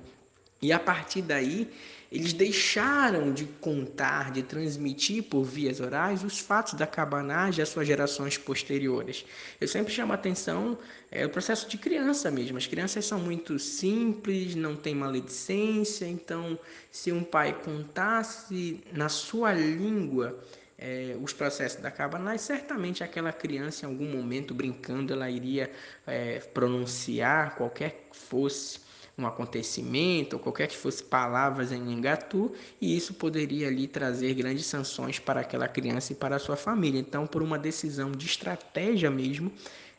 E 0.62 0.72
a 0.72 0.80
partir 0.80 1.22
daí, 1.22 1.70
eles 2.13 2.32
deixaram 2.32 3.34
de 3.34 3.45
contar, 3.60 4.32
de 4.32 4.43
transmitir 4.43 5.23
por 5.23 5.43
vias 5.43 5.80
orais 5.80 6.23
os 6.23 6.38
fatos 6.38 6.76
da 6.76 6.86
cabanagem 6.86 7.63
às 7.63 7.69
suas 7.69 7.88
gerações 7.88 8.38
posteriores. 8.38 9.26
Eu 9.60 9.67
sempre 9.67 9.91
chamo 9.91 10.12
a 10.12 10.15
atenção 10.15 10.78
é 11.10 11.26
o 11.26 11.30
processo 11.30 11.67
de 11.67 11.76
criança 11.76 12.30
mesmo. 12.30 12.56
As 12.56 12.67
crianças 12.67 13.06
são 13.06 13.17
muito 13.17 13.58
simples, 13.58 14.54
não 14.54 14.76
têm 14.76 14.93
maledicência, 14.93 16.06
então 16.06 16.60
se 16.91 17.12
um 17.12 17.23
pai 17.23 17.60
contasse 17.65 18.80
na 18.91 19.10
sua 19.10 19.52
língua 19.52 20.39
é, 20.78 21.17
os 21.19 21.34
processos 21.34 21.82
da 21.82 21.89
cabanagem, 21.89 22.38
certamente 22.38 23.04
aquela 23.04 23.34
criança 23.34 23.86
em 23.86 23.89
algum 23.89 24.06
momento 24.06 24.54
brincando 24.54 25.13
ela 25.13 25.32
iria 25.32 25.71
é, 26.06 26.39
pronunciar 26.39 27.56
qualquer 27.56 28.08
que 28.12 28.17
fosse 28.17 28.83
um 29.17 29.28
acontecimento 29.28 30.34
ou 30.34 30.39
qualquer 30.39 30.67
que 30.67 30.78
fosse 30.78 31.04
palavras 31.04 31.71
em 31.71 31.80
Nhangatu 31.80 32.52
e 32.82 32.97
isso 32.97 33.13
poderia 33.13 33.67
ali 33.67 33.88
trazer 33.88 34.34
grandes 34.34 34.65
sanções 34.65 35.19
para 35.19 35.41
aquela 35.41 35.67
criança 35.67 36.13
e 36.13 36.15
para 36.15 36.36
a 36.36 36.39
sua 36.39 36.56
família. 36.56 36.99
Então, 36.99 37.28
por 37.28 37.43
uma 37.43 37.60
decisão 37.60 38.12
de 38.12 38.26
estratégia 38.26 39.12
mesmo, 39.12 39.52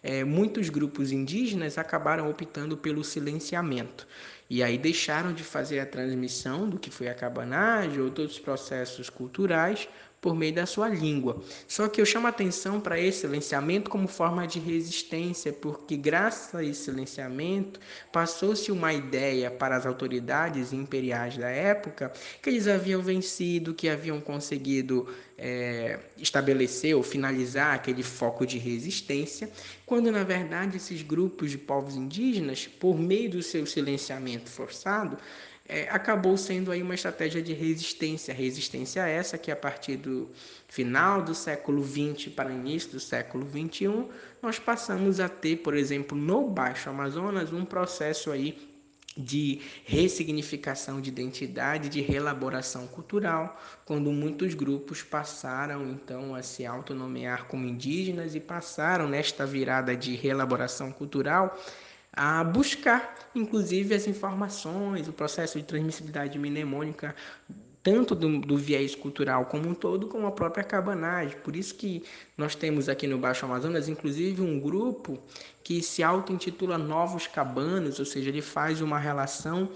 é, 0.03 0.25
muitos 0.25 0.69
grupos 0.69 1.13
indígenas 1.13 1.79
acabaram 1.79 2.29
optando 2.29 2.77
pelo 2.77 3.03
silenciamento. 3.03 4.07
E 4.51 4.63
aí 4.63 4.77
deixaram 4.77 5.33
de 5.33 5.43
fazer 5.43 5.81
a 5.81 5.87
transmissão 5.87 6.69
do 6.69 6.79
que 6.79 6.91
foi 6.91 7.09
a 7.09 7.15
cabanagem 7.15 8.01
ou 8.01 8.11
todos 8.11 8.33
os 8.33 8.39
processos 8.39 9.09
culturais 9.09 9.89
por 10.25 10.35
meio 10.35 10.55
da 10.55 10.65
sua 10.65 10.89
língua. 10.89 11.43
Só 11.69 11.87
que 11.87 12.01
eu 12.01 12.07
chamo 12.07 12.27
a 12.27 12.31
atenção 12.31 12.81
para 12.81 12.99
esse 12.99 13.21
silenciamento 13.21 13.91
como 13.91 14.09
forma 14.09 14.47
de 14.47 14.59
resistência, 14.59 15.53
porque 15.53 15.99
graças 15.99 16.55
a 16.55 16.65
esse 16.65 16.85
silenciamento 16.85 17.79
passou-se 18.11 18.73
uma 18.73 18.91
ideia 18.95 19.51
para 19.51 19.77
as 19.77 19.85
autoridades 19.85 20.73
imperiais 20.73 21.37
da 21.37 21.51
época 21.51 22.11
que 22.41 22.49
eles 22.49 22.67
haviam 22.67 23.03
vencido, 23.03 23.75
que 23.75 23.87
haviam 23.87 24.19
conseguido 24.19 25.07
é, 25.37 25.99
estabelecer 26.17 26.97
ou 26.97 27.03
finalizar 27.03 27.75
aquele 27.75 28.03
foco 28.03 28.47
de 28.47 28.57
resistência, 28.57 29.51
quando 29.85 30.11
na 30.11 30.25
verdade 30.25 30.79
esses 30.79 31.03
grupos 31.03 31.51
de 31.51 31.59
povos 31.59 31.97
indígenas, 31.97 32.67
por 32.67 32.99
meio 32.99 33.29
do 33.29 33.43
seu 33.43 33.67
silenciamento 33.67 34.49
forçado, 34.49 35.19
é, 35.67 35.89
acabou 35.89 36.37
sendo 36.37 36.71
aí 36.71 36.83
uma 36.83 36.95
estratégia 36.95 37.41
de 37.43 37.55
resistência, 37.55 38.35
resistência 38.35 39.07
essa 39.07 39.39
que 39.39 39.51
a 39.51 39.57
partir 39.57 39.97
do 39.97 40.31
final 40.69 41.23
do 41.23 41.35
século 41.35 41.83
XX 41.83 42.29
para 42.29 42.53
início 42.53 42.91
do 42.91 43.01
século 43.01 43.49
XXI, 43.49 44.07
nós 44.43 44.59
passamos 44.59 45.21
a 45.21 45.29
ter, 45.29 45.57
por 45.57 45.75
exemplo, 45.75 46.17
no 46.17 46.49
Baixo 46.49 46.91
Amazonas, 46.91 47.53
um 47.53 47.65
processo 47.65 48.31
aí 48.31 48.75
de 49.17 49.61
ressignificação 49.85 51.01
de 51.01 51.09
identidade, 51.09 51.89
de 51.89 52.01
reelaboração 52.01 52.87
cultural, 52.89 53.59
quando 53.85 54.11
muitos 54.11 54.55
grupos 54.55 55.03
passaram 55.03 55.89
então 55.89 56.35
a 56.35 56.43
se 56.43 56.67
autonomear 56.67 57.47
como 57.47 57.65
indígenas 57.65 58.35
e 58.35 58.41
passaram 58.41 59.09
nesta 59.09 59.47
virada 59.47 59.97
de 59.97 60.17
reelaboração 60.17 60.91
cultural 60.91 61.57
a 62.17 62.45
buscar, 62.45 63.15
inclusive, 63.35 63.95
as 63.95 64.07
informações, 64.07 65.09
o 65.09 65.13
processo 65.13 65.59
de 65.59 65.65
transmissibilidade 65.65 66.39
mnemônica, 66.39 67.15
tanto 67.83 68.15
do, 68.15 68.41
do, 68.41 68.57
viés 68.57 68.95
cultural 68.95 69.45
como 69.47 69.69
um 69.69 69.75
todo, 69.75 70.07
como 70.07 70.27
a 70.27 70.33
própria 70.33 70.65
cabanagem. 70.65 71.37
Por 71.45 71.55
isso 71.55 71.75
que 71.75 72.03
nós 72.37 72.55
temos 72.55 72.89
aqui 72.89 73.07
no 73.07 73.19
Baixo 73.19 73.45
Amazonas, 73.45 73.89
inclusive, 73.89 74.41
um 74.41 74.59
grupo 74.59 75.19
que 75.63 75.83
se 75.83 76.03
auto-intitula 76.03 76.79
Novos 76.79 77.27
Cabanos, 77.27 77.99
ou 77.99 78.07
seja, 78.07 78.31
ele 78.31 78.41
faz 78.41 78.81
uma 78.81 78.99
relação 78.99 79.69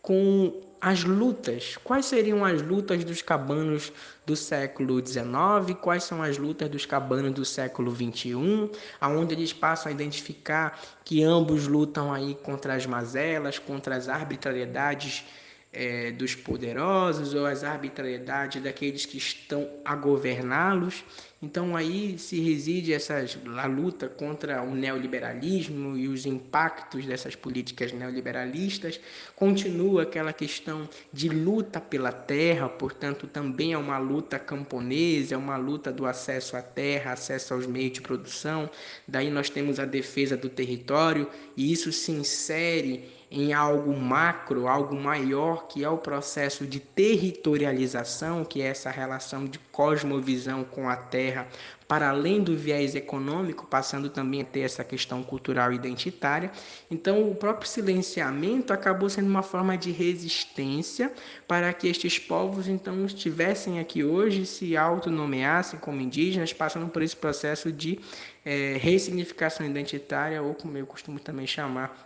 com 0.00 0.60
as 0.80 1.04
lutas. 1.04 1.76
Quais 1.82 2.06
seriam 2.06 2.44
as 2.44 2.62
lutas 2.62 3.04
dos 3.04 3.22
cabanos 3.22 3.92
do 4.24 4.36
século 4.36 5.04
XIX? 5.04 5.76
Quais 5.80 6.04
são 6.04 6.22
as 6.22 6.38
lutas 6.38 6.68
dos 6.68 6.86
cabanos 6.86 7.32
do 7.32 7.44
século 7.44 7.94
XXI? 7.94 8.70
Aonde 9.00 9.34
eles 9.34 9.52
passam 9.52 9.90
a 9.90 9.94
identificar 9.94 10.80
que 11.04 11.22
ambos 11.22 11.66
lutam 11.66 12.12
aí 12.12 12.34
contra 12.34 12.74
as 12.74 12.86
mazelas, 12.86 13.58
contra 13.58 13.96
as 13.96 14.08
arbitrariedades 14.08 15.24
é, 15.72 16.10
dos 16.10 16.34
poderosos 16.34 17.34
ou 17.34 17.44
as 17.44 17.62
arbitrariedades 17.62 18.62
daqueles 18.62 19.04
que 19.04 19.18
estão 19.18 19.68
a 19.84 19.94
governá-los. 19.94 21.04
Então 21.46 21.76
aí 21.76 22.18
se 22.18 22.40
reside 22.40 22.92
essa 22.92 23.24
a 23.56 23.66
luta 23.66 24.08
contra 24.08 24.62
o 24.62 24.74
neoliberalismo 24.74 25.96
e 25.96 26.08
os 26.08 26.26
impactos 26.26 27.06
dessas 27.06 27.36
políticas 27.36 27.92
neoliberalistas. 27.92 28.98
Continua 29.36 30.02
aquela 30.02 30.32
questão 30.32 30.88
de 31.12 31.28
luta 31.28 31.80
pela 31.80 32.10
terra, 32.10 32.68
portanto 32.68 33.28
também 33.28 33.74
é 33.74 33.78
uma 33.78 33.96
luta 33.96 34.40
camponesa, 34.40 35.36
é 35.36 35.38
uma 35.38 35.56
luta 35.56 35.92
do 35.92 36.04
acesso 36.04 36.56
à 36.56 36.62
terra, 36.62 37.12
acesso 37.12 37.54
aos 37.54 37.64
meios 37.64 37.92
de 37.92 38.00
produção. 38.00 38.68
Daí 39.06 39.30
nós 39.30 39.48
temos 39.48 39.78
a 39.78 39.84
defesa 39.84 40.36
do 40.36 40.48
território 40.48 41.30
e 41.56 41.70
isso 41.70 41.92
se 41.92 42.10
insere 42.10 43.04
em 43.30 43.52
algo 43.52 43.96
macro, 43.96 44.68
algo 44.68 44.94
maior, 44.94 45.66
que 45.66 45.82
é 45.82 45.88
o 45.88 45.98
processo 45.98 46.66
de 46.66 46.78
territorialização, 46.78 48.44
que 48.44 48.62
é 48.62 48.66
essa 48.66 48.90
relação 48.90 49.44
de 49.44 49.58
cosmovisão 49.58 50.62
com 50.62 50.88
a 50.88 50.96
terra, 50.96 51.48
para 51.88 52.10
além 52.10 52.42
do 52.42 52.56
viés 52.56 52.94
econômico, 52.94 53.66
passando 53.66 54.08
também 54.08 54.42
a 54.42 54.44
ter 54.44 54.60
essa 54.60 54.82
questão 54.82 55.22
cultural 55.22 55.72
identitária. 55.72 56.50
Então, 56.90 57.28
o 57.30 57.34
próprio 57.34 57.68
silenciamento 57.68 58.72
acabou 58.72 59.08
sendo 59.08 59.28
uma 59.28 59.42
forma 59.42 59.76
de 59.76 59.90
resistência 59.92 61.12
para 61.46 61.72
que 61.72 61.88
estes 61.88 62.18
povos 62.18 62.68
então 62.68 63.04
estivessem 63.06 63.78
aqui 63.78 64.02
hoje, 64.02 64.46
se 64.46 64.76
autonomeassem 64.76 65.78
como 65.78 66.00
indígenas, 66.00 66.52
passando 66.52 66.88
por 66.88 67.02
esse 67.02 67.16
processo 67.16 67.70
de 67.70 68.00
é, 68.44 68.76
ressignificação 68.80 69.66
identitária, 69.66 70.42
ou 70.42 70.54
como 70.54 70.76
eu 70.78 70.86
costumo 70.86 71.18
também 71.18 71.46
chamar, 71.46 72.05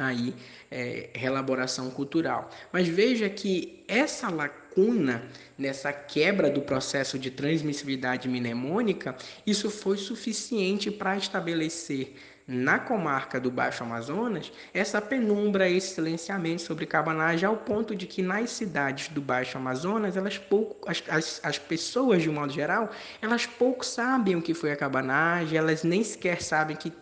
aí 0.00 0.34
é, 0.70 1.10
relaboração 1.14 1.90
cultural. 1.90 2.50
Mas 2.72 2.88
veja 2.88 3.28
que 3.28 3.84
essa 3.86 4.30
lacuna 4.30 5.22
nessa 5.58 5.92
quebra 5.92 6.50
do 6.50 6.62
processo 6.62 7.18
de 7.18 7.30
transmissibilidade 7.30 8.28
mnemônica, 8.28 9.16
isso 9.46 9.70
foi 9.70 9.96
suficiente 9.96 10.90
para 10.90 11.16
estabelecer 11.16 12.14
na 12.52 12.80
comarca 12.80 13.38
do 13.38 13.48
Baixo 13.48 13.84
Amazonas 13.84 14.52
essa 14.74 15.00
penumbra, 15.00 15.70
esse 15.70 15.94
silenciamento 15.94 16.62
sobre 16.62 16.84
cabanagem, 16.84 17.46
ao 17.46 17.56
ponto 17.56 17.94
de 17.94 18.06
que 18.06 18.22
nas 18.22 18.50
cidades 18.50 19.08
do 19.08 19.20
Baixo 19.20 19.56
Amazonas, 19.56 20.16
elas 20.16 20.36
pouco, 20.36 20.90
as, 20.90 21.00
as, 21.08 21.40
as 21.44 21.58
pessoas, 21.58 22.22
de 22.22 22.28
um 22.28 22.32
modo 22.32 22.52
geral, 22.52 22.90
elas 23.22 23.46
pouco 23.46 23.86
sabem 23.86 24.34
o 24.34 24.42
que 24.42 24.52
foi 24.52 24.72
a 24.72 24.76
cabanagem, 24.76 25.56
elas 25.56 25.84
nem 25.84 26.02
sequer 26.02 26.42
sabem 26.42 26.76
que 26.76 26.92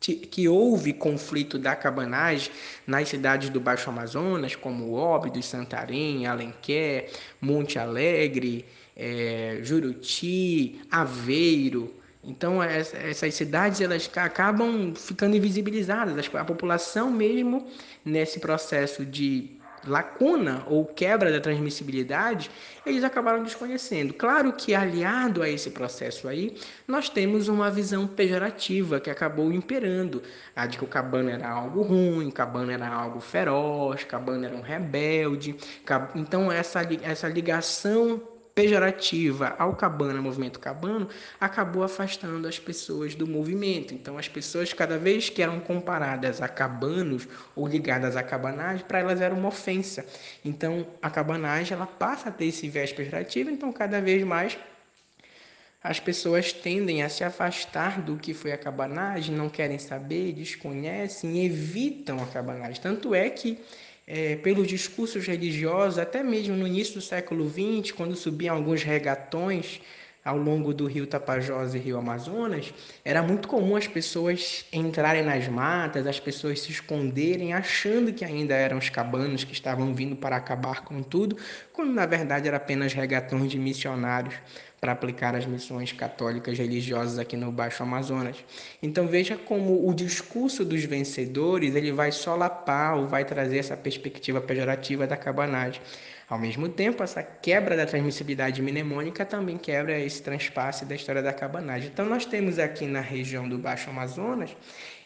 que 0.00 0.48
houve 0.48 0.92
conflito 0.92 1.58
da 1.58 1.74
cabanagem 1.74 2.50
nas 2.86 3.08
cidades 3.08 3.50
do 3.50 3.60
Baixo 3.60 3.90
Amazonas, 3.90 4.54
como 4.54 4.92
Óbidos, 4.92 5.46
Santarém, 5.46 6.26
Alenquer, 6.26 7.10
Monte 7.40 7.78
Alegre, 7.78 8.64
é, 8.96 9.58
Juruti, 9.62 10.80
Aveiro. 10.90 11.94
Então, 12.22 12.62
essas 12.62 13.34
cidades 13.34 13.80
elas 13.80 14.10
acabam 14.14 14.94
ficando 14.94 15.36
invisibilizadas. 15.36 16.30
A 16.34 16.44
população 16.44 17.10
mesmo, 17.10 17.66
nesse 18.04 18.38
processo 18.38 19.04
de 19.04 19.57
lacuna 19.86 20.64
ou 20.66 20.84
quebra 20.84 21.30
da 21.30 21.40
transmissibilidade, 21.40 22.50
eles 22.84 23.04
acabaram 23.04 23.42
desconhecendo. 23.42 24.14
Claro 24.14 24.52
que 24.52 24.74
aliado 24.74 25.42
a 25.42 25.48
esse 25.48 25.70
processo 25.70 26.28
aí, 26.28 26.56
nós 26.86 27.08
temos 27.08 27.48
uma 27.48 27.70
visão 27.70 28.06
pejorativa 28.06 29.00
que 29.00 29.10
acabou 29.10 29.52
imperando, 29.52 30.22
a 30.54 30.66
de 30.66 30.78
que 30.78 30.84
o 30.84 30.88
cabana 30.88 31.32
era 31.32 31.48
algo 31.48 31.82
ruim, 31.82 32.30
cabana 32.30 32.72
era 32.72 32.88
algo 32.88 33.20
feroz, 33.20 34.04
cabana 34.04 34.46
era 34.46 34.56
um 34.56 34.62
rebelde. 34.62 35.56
Então 36.14 36.50
essa 36.50 36.80
essa 37.02 37.28
ligação 37.28 38.20
pejorativa 38.58 39.54
ao 39.56 39.76
cabana, 39.76 40.20
movimento 40.20 40.58
cabano, 40.58 41.08
acabou 41.40 41.84
afastando 41.84 42.48
as 42.48 42.58
pessoas 42.58 43.14
do 43.14 43.24
movimento. 43.24 43.94
Então, 43.94 44.18
as 44.18 44.26
pessoas, 44.26 44.72
cada 44.72 44.98
vez 44.98 45.30
que 45.30 45.40
eram 45.40 45.60
comparadas 45.60 46.42
a 46.42 46.48
cabanos 46.48 47.28
ou 47.54 47.68
ligadas 47.68 48.16
à 48.16 48.22
cabanagem, 48.24 48.84
para 48.84 48.98
elas 48.98 49.20
era 49.20 49.32
uma 49.32 49.46
ofensa. 49.46 50.04
Então, 50.44 50.84
a 51.00 51.08
cabanagem 51.08 51.76
ela 51.76 51.86
passa 51.86 52.30
a 52.30 52.32
ter 52.32 52.46
esse 52.46 52.68
viés 52.68 52.92
pejorativo, 52.92 53.48
então, 53.48 53.72
cada 53.72 54.00
vez 54.00 54.24
mais 54.24 54.58
as 55.80 56.00
pessoas 56.00 56.52
tendem 56.52 57.04
a 57.04 57.08
se 57.08 57.22
afastar 57.22 58.02
do 58.02 58.16
que 58.16 58.34
foi 58.34 58.50
a 58.50 58.58
cabanagem, 58.58 59.36
não 59.36 59.48
querem 59.48 59.78
saber, 59.78 60.32
desconhecem, 60.32 61.46
evitam 61.46 62.20
a 62.20 62.26
cabanagem. 62.26 62.82
Tanto 62.82 63.14
é 63.14 63.30
que 63.30 63.56
é, 64.10 64.36
pelos 64.36 64.66
discursos 64.66 65.26
religiosos, 65.26 65.98
até 65.98 66.22
mesmo 66.22 66.56
no 66.56 66.66
início 66.66 66.94
do 66.94 67.02
século 67.02 67.46
XX, 67.46 67.92
quando 67.92 68.16
subiam 68.16 68.56
alguns 68.56 68.82
regatões 68.82 69.82
ao 70.24 70.36
longo 70.36 70.74
do 70.74 70.86
rio 70.86 71.06
Tapajós 71.06 71.74
e 71.74 71.78
rio 71.78 71.98
Amazonas, 71.98 72.72
era 73.04 73.22
muito 73.22 73.46
comum 73.46 73.76
as 73.76 73.86
pessoas 73.86 74.64
entrarem 74.72 75.22
nas 75.22 75.46
matas, 75.48 76.06
as 76.06 76.18
pessoas 76.18 76.60
se 76.60 76.72
esconderem, 76.72 77.52
achando 77.52 78.12
que 78.12 78.24
ainda 78.24 78.54
eram 78.54 78.78
os 78.78 78.88
cabanos 78.88 79.44
que 79.44 79.52
estavam 79.52 79.94
vindo 79.94 80.16
para 80.16 80.36
acabar 80.36 80.82
com 80.84 81.02
tudo, 81.02 81.36
quando 81.72 81.92
na 81.92 82.06
verdade 82.06 82.48
era 82.48 82.56
apenas 82.56 82.94
regatões 82.94 83.50
de 83.50 83.58
missionários 83.58 84.34
para 84.80 84.92
aplicar 84.92 85.34
as 85.34 85.44
missões 85.44 85.92
católicas 85.92 86.56
religiosas 86.56 87.18
aqui 87.18 87.36
no 87.36 87.50
Baixo 87.50 87.82
Amazonas. 87.82 88.36
Então 88.82 89.06
veja 89.06 89.36
como 89.36 89.88
o 89.88 89.94
discurso 89.94 90.64
dos 90.64 90.84
vencedores 90.84 91.74
ele 91.74 91.92
vai 91.92 92.12
solapar 92.12 92.96
ou 92.96 93.08
vai 93.08 93.24
trazer 93.24 93.58
essa 93.58 93.76
perspectiva 93.76 94.40
pejorativa 94.40 95.06
da 95.06 95.16
cabanagem. 95.16 95.80
Ao 96.28 96.38
mesmo 96.38 96.68
tempo, 96.68 97.02
essa 97.02 97.22
quebra 97.22 97.74
da 97.74 97.86
transmissibilidade 97.86 98.60
mnemônica 98.60 99.24
também 99.24 99.56
quebra 99.56 99.98
esse 99.98 100.22
transpasse 100.22 100.84
da 100.84 100.94
história 100.94 101.22
da 101.22 101.32
cabanagem. 101.32 101.88
Então 101.92 102.04
nós 102.04 102.26
temos 102.26 102.58
aqui 102.58 102.84
na 102.86 103.00
região 103.00 103.48
do 103.48 103.56
Baixo 103.56 103.88
Amazonas 103.88 104.54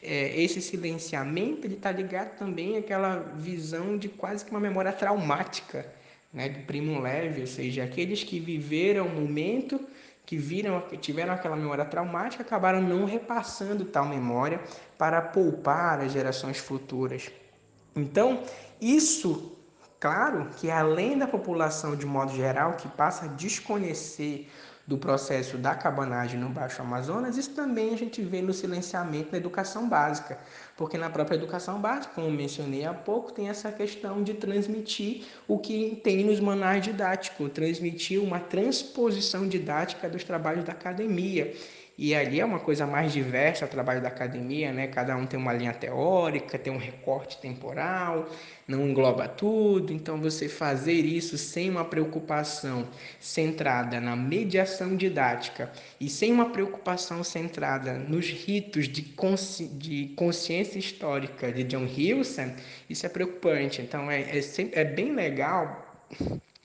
é, 0.03 0.43
esse 0.43 0.61
silenciamento 0.61 1.65
ele 1.67 1.75
está 1.75 1.93
ligado 1.93 2.37
também 2.37 2.77
àquela 2.77 3.21
visão 3.37 3.97
de 3.97 4.09
quase 4.09 4.45
que 4.45 4.51
uma 4.51 4.59
memória 4.59 4.93
traumática 4.93 5.87
né, 6.33 6.49
do 6.49 6.61
primo 6.61 7.01
leve, 7.01 7.43
ou 7.43 7.47
seja, 7.47 7.85
aqueles 7.85 8.25
que 8.25 8.41
viveram 8.41 9.07
o 9.07 9.21
momento, 9.21 9.81
que 10.25 10.37
viram, 10.37 10.81
que 10.81 10.97
tiveram 10.97 11.35
aquela 11.35 11.57
memória 11.57 11.85
traumática, 11.85 12.43
acabaram 12.43 12.81
não 12.81 13.05
repassando 13.05 13.85
tal 13.85 14.07
memória 14.07 14.61
para 14.97 15.21
poupar 15.21 16.01
as 16.01 16.13
gerações 16.13 16.59
futuras. 16.59 17.31
Então, 17.95 18.43
isso, 18.81 19.59
claro, 20.01 20.49
que 20.57 20.71
além 20.71 21.19
da 21.19 21.27
população 21.27 21.95
de 21.95 22.07
modo 22.07 22.35
geral 22.35 22.75
que 22.75 22.89
passa 22.89 23.27
a 23.27 23.29
desconhecer 23.29 24.49
do 24.87 24.99
processo 24.99 25.57
da 25.57 25.75
cabanagem 25.75 26.39
no 26.39 26.49
Baixo 26.49 26.83
Amazonas, 26.83 27.37
isso 27.37 27.51
também 27.51 27.95
a 27.95 27.97
gente 27.97 28.21
vê 28.21 28.43
no 28.43 28.53
silenciamento 28.53 29.31
da 29.31 29.37
educação 29.37 29.89
básica, 29.89 30.39
porque 30.77 30.99
na 30.99 31.09
própria 31.09 31.37
educação 31.37 31.81
básica, 31.81 32.15
como 32.15 32.31
mencionei 32.31 32.85
há 32.85 32.93
pouco, 32.93 33.33
tem 33.33 33.49
essa 33.49 33.71
questão 33.71 34.23
de 34.23 34.35
transmitir 34.35 35.25
o 35.47 35.59
que 35.59 36.01
tem 36.03 36.25
nos 36.25 36.41
manuais 36.41 36.83
didáticos, 36.83 37.53
transmitir 37.53 38.21
uma 38.21 38.41
transposição 38.41 39.47
didática 39.47 40.09
dos 40.09 40.25
trabalhos 40.25 40.65
da 40.65 40.73
academia. 40.73 41.55
E 41.97 42.15
ali 42.15 42.41
é 42.41 42.45
uma 42.45 42.59
coisa 42.59 42.87
mais 42.87 43.13
diversa 43.13 43.67
o 43.67 43.69
trabalho 43.69 44.01
da 44.01 44.09
academia, 44.09 44.73
né? 44.73 44.87
Cada 44.87 45.17
um 45.17 45.27
tem 45.27 45.39
uma 45.39 45.53
linha 45.53 45.75
teórica, 45.75 46.59
tem 46.59 46.73
um 46.73 46.79
recorte 46.79 47.39
temporal, 47.39 48.29
não 48.67 48.89
engloba 48.89 49.29
tudo. 49.29 49.93
Então 49.93 50.21
você 50.21 50.49
fazer 50.49 50.93
isso 50.93 51.37
sem 51.37 51.69
uma 51.69 51.85
preocupação 51.85 52.89
centrada 53.21 54.01
na 54.01 54.17
mediação 54.17 54.97
didática 54.97 55.71
e 56.01 56.09
sem 56.09 56.33
uma 56.33 56.51
preocupação 56.51 57.23
centrada 57.23 57.93
nos 57.95 58.29
ritos 58.29 58.89
de, 58.89 59.03
consci... 59.03 59.67
de 59.67 60.13
consciência 60.17 60.79
histórica 60.79 61.53
de 61.53 61.63
John 61.65 61.87
Hewson, 61.87 62.55
isso 62.89 63.05
é 63.05 63.09
preocupante. 63.09 63.83
Então 63.83 64.11
é, 64.11 64.23
é, 64.23 64.41
é 64.73 64.85
bem 64.85 65.15
legal 65.15 65.89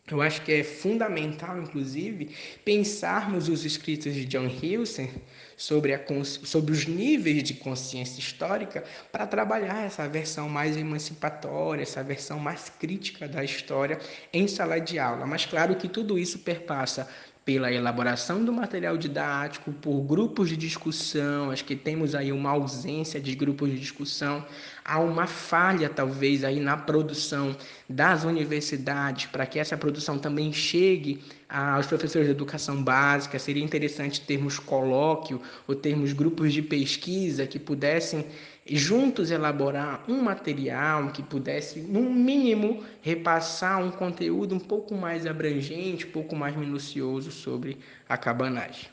eu 0.10 0.22
acho 0.22 0.42
que 0.42 0.54
é 0.54 0.64
fundamental, 0.64 1.62
inclusive, 1.62 2.34
pensarmos 2.64 3.50
os 3.50 3.66
escritos 3.66 4.14
de 4.14 4.26
John 4.26 4.48
Hewson 4.48 5.10
sobre, 5.58 5.94
a, 5.94 6.00
sobre 6.24 6.72
os 6.72 6.86
níveis 6.86 7.44
de 7.44 7.56
consciência 7.56 8.20
histórica 8.20 8.86
para 9.12 9.28
trabalhar 9.28 9.84
essa 9.84 10.08
versão 10.08 10.48
mais 10.48 10.78
emancipatória, 10.78 11.82
essa 11.82 12.04
versão 12.04 12.40
mais 12.40 12.70
crítica 12.70 13.28
da 13.28 13.44
história 13.44 14.00
em 14.32 14.48
sala 14.48 14.80
de 14.80 14.98
aula. 14.98 15.26
Mas 15.26 15.46
claro 15.46 15.76
que 15.76 15.90
tudo 15.90 16.18
isso 16.18 16.40
perpassa 16.40 17.10
pela 17.48 17.72
elaboração 17.72 18.44
do 18.44 18.52
material 18.52 18.98
didático, 18.98 19.72
por 19.72 20.02
grupos 20.02 20.50
de 20.50 20.58
discussão, 20.58 21.50
acho 21.50 21.64
que 21.64 21.78
temos 21.78 22.14
aí 22.14 22.30
uma 22.30 22.50
ausência 22.50 23.22
de 23.22 23.34
grupos 23.34 23.72
de 23.72 23.80
discussão, 23.80 24.46
há 24.84 25.00
uma 25.00 25.26
falha 25.26 25.88
talvez 25.88 26.44
aí 26.44 26.60
na 26.60 26.76
produção 26.76 27.56
das 27.88 28.26
universidades 28.26 29.28
para 29.28 29.46
que 29.46 29.60
essa 29.60 29.78
produção 29.78 30.20
também 30.20 30.52
chegue 30.52 31.24
aos 31.48 31.88
professores 31.88 32.28
de 32.28 32.34
educação 32.34 32.84
básica, 32.84 33.40
seria 33.40 33.64
interessante 33.64 34.20
termos 34.20 34.60
colóquio 34.60 35.42
ou 35.66 35.74
termos 35.74 36.12
grupos 36.12 36.52
de 36.52 36.62
pesquisa 36.62 37.48
que 37.48 37.58
pudessem 37.58 38.26
juntos 38.70 39.32
elaborar 39.32 40.04
um 40.08 40.22
material 40.22 41.10
que 41.10 41.24
pudesse, 41.24 41.80
no 41.80 42.02
mínimo, 42.02 42.84
repassar 43.02 43.84
um 43.84 43.92
conteúdo 43.92 44.56
um 44.56 44.60
pouco 44.60 44.96
mais 44.96 45.26
abrangente, 45.26 46.06
um 46.06 46.12
pouco 46.12 46.36
mais 46.36 46.56
minucioso 46.56 47.32
sobre 47.32 47.78
a 48.08 48.18
cabanagem. 48.18 48.90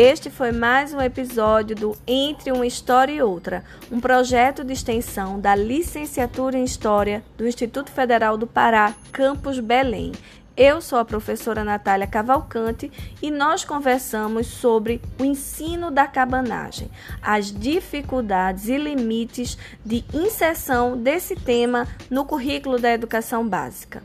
Este 0.00 0.30
foi 0.30 0.52
mais 0.52 0.94
um 0.94 1.00
episódio 1.00 1.74
do 1.74 1.96
Entre 2.06 2.52
uma 2.52 2.66
História 2.66 3.12
e 3.12 3.20
Outra, 3.20 3.64
um 3.90 3.98
projeto 3.98 4.62
de 4.62 4.72
extensão 4.72 5.40
da 5.40 5.56
Licenciatura 5.56 6.56
em 6.56 6.62
História 6.62 7.24
do 7.36 7.48
Instituto 7.48 7.90
Federal 7.90 8.38
do 8.38 8.46
Pará, 8.46 8.94
Campus 9.10 9.58
Belém. 9.58 10.12
Eu 10.58 10.80
sou 10.80 10.98
a 10.98 11.04
professora 11.04 11.62
Natália 11.62 12.04
Cavalcante 12.04 12.90
e 13.22 13.30
nós 13.30 13.64
conversamos 13.64 14.48
sobre 14.48 15.00
o 15.16 15.24
ensino 15.24 15.88
da 15.88 16.08
cabanagem, 16.08 16.90
as 17.22 17.52
dificuldades 17.52 18.66
e 18.66 18.76
limites 18.76 19.56
de 19.86 20.04
inserção 20.12 21.00
desse 21.00 21.36
tema 21.36 21.86
no 22.10 22.24
currículo 22.24 22.76
da 22.76 22.92
educação 22.92 23.48
básica. 23.48 24.02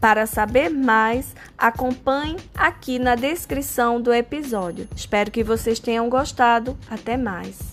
Para 0.00 0.24
saber 0.24 0.70
mais, 0.70 1.36
acompanhe 1.58 2.38
aqui 2.54 2.98
na 2.98 3.14
descrição 3.14 4.00
do 4.00 4.14
episódio. 4.14 4.88
Espero 4.96 5.30
que 5.30 5.44
vocês 5.44 5.78
tenham 5.78 6.08
gostado. 6.08 6.74
Até 6.90 7.18
mais! 7.18 7.71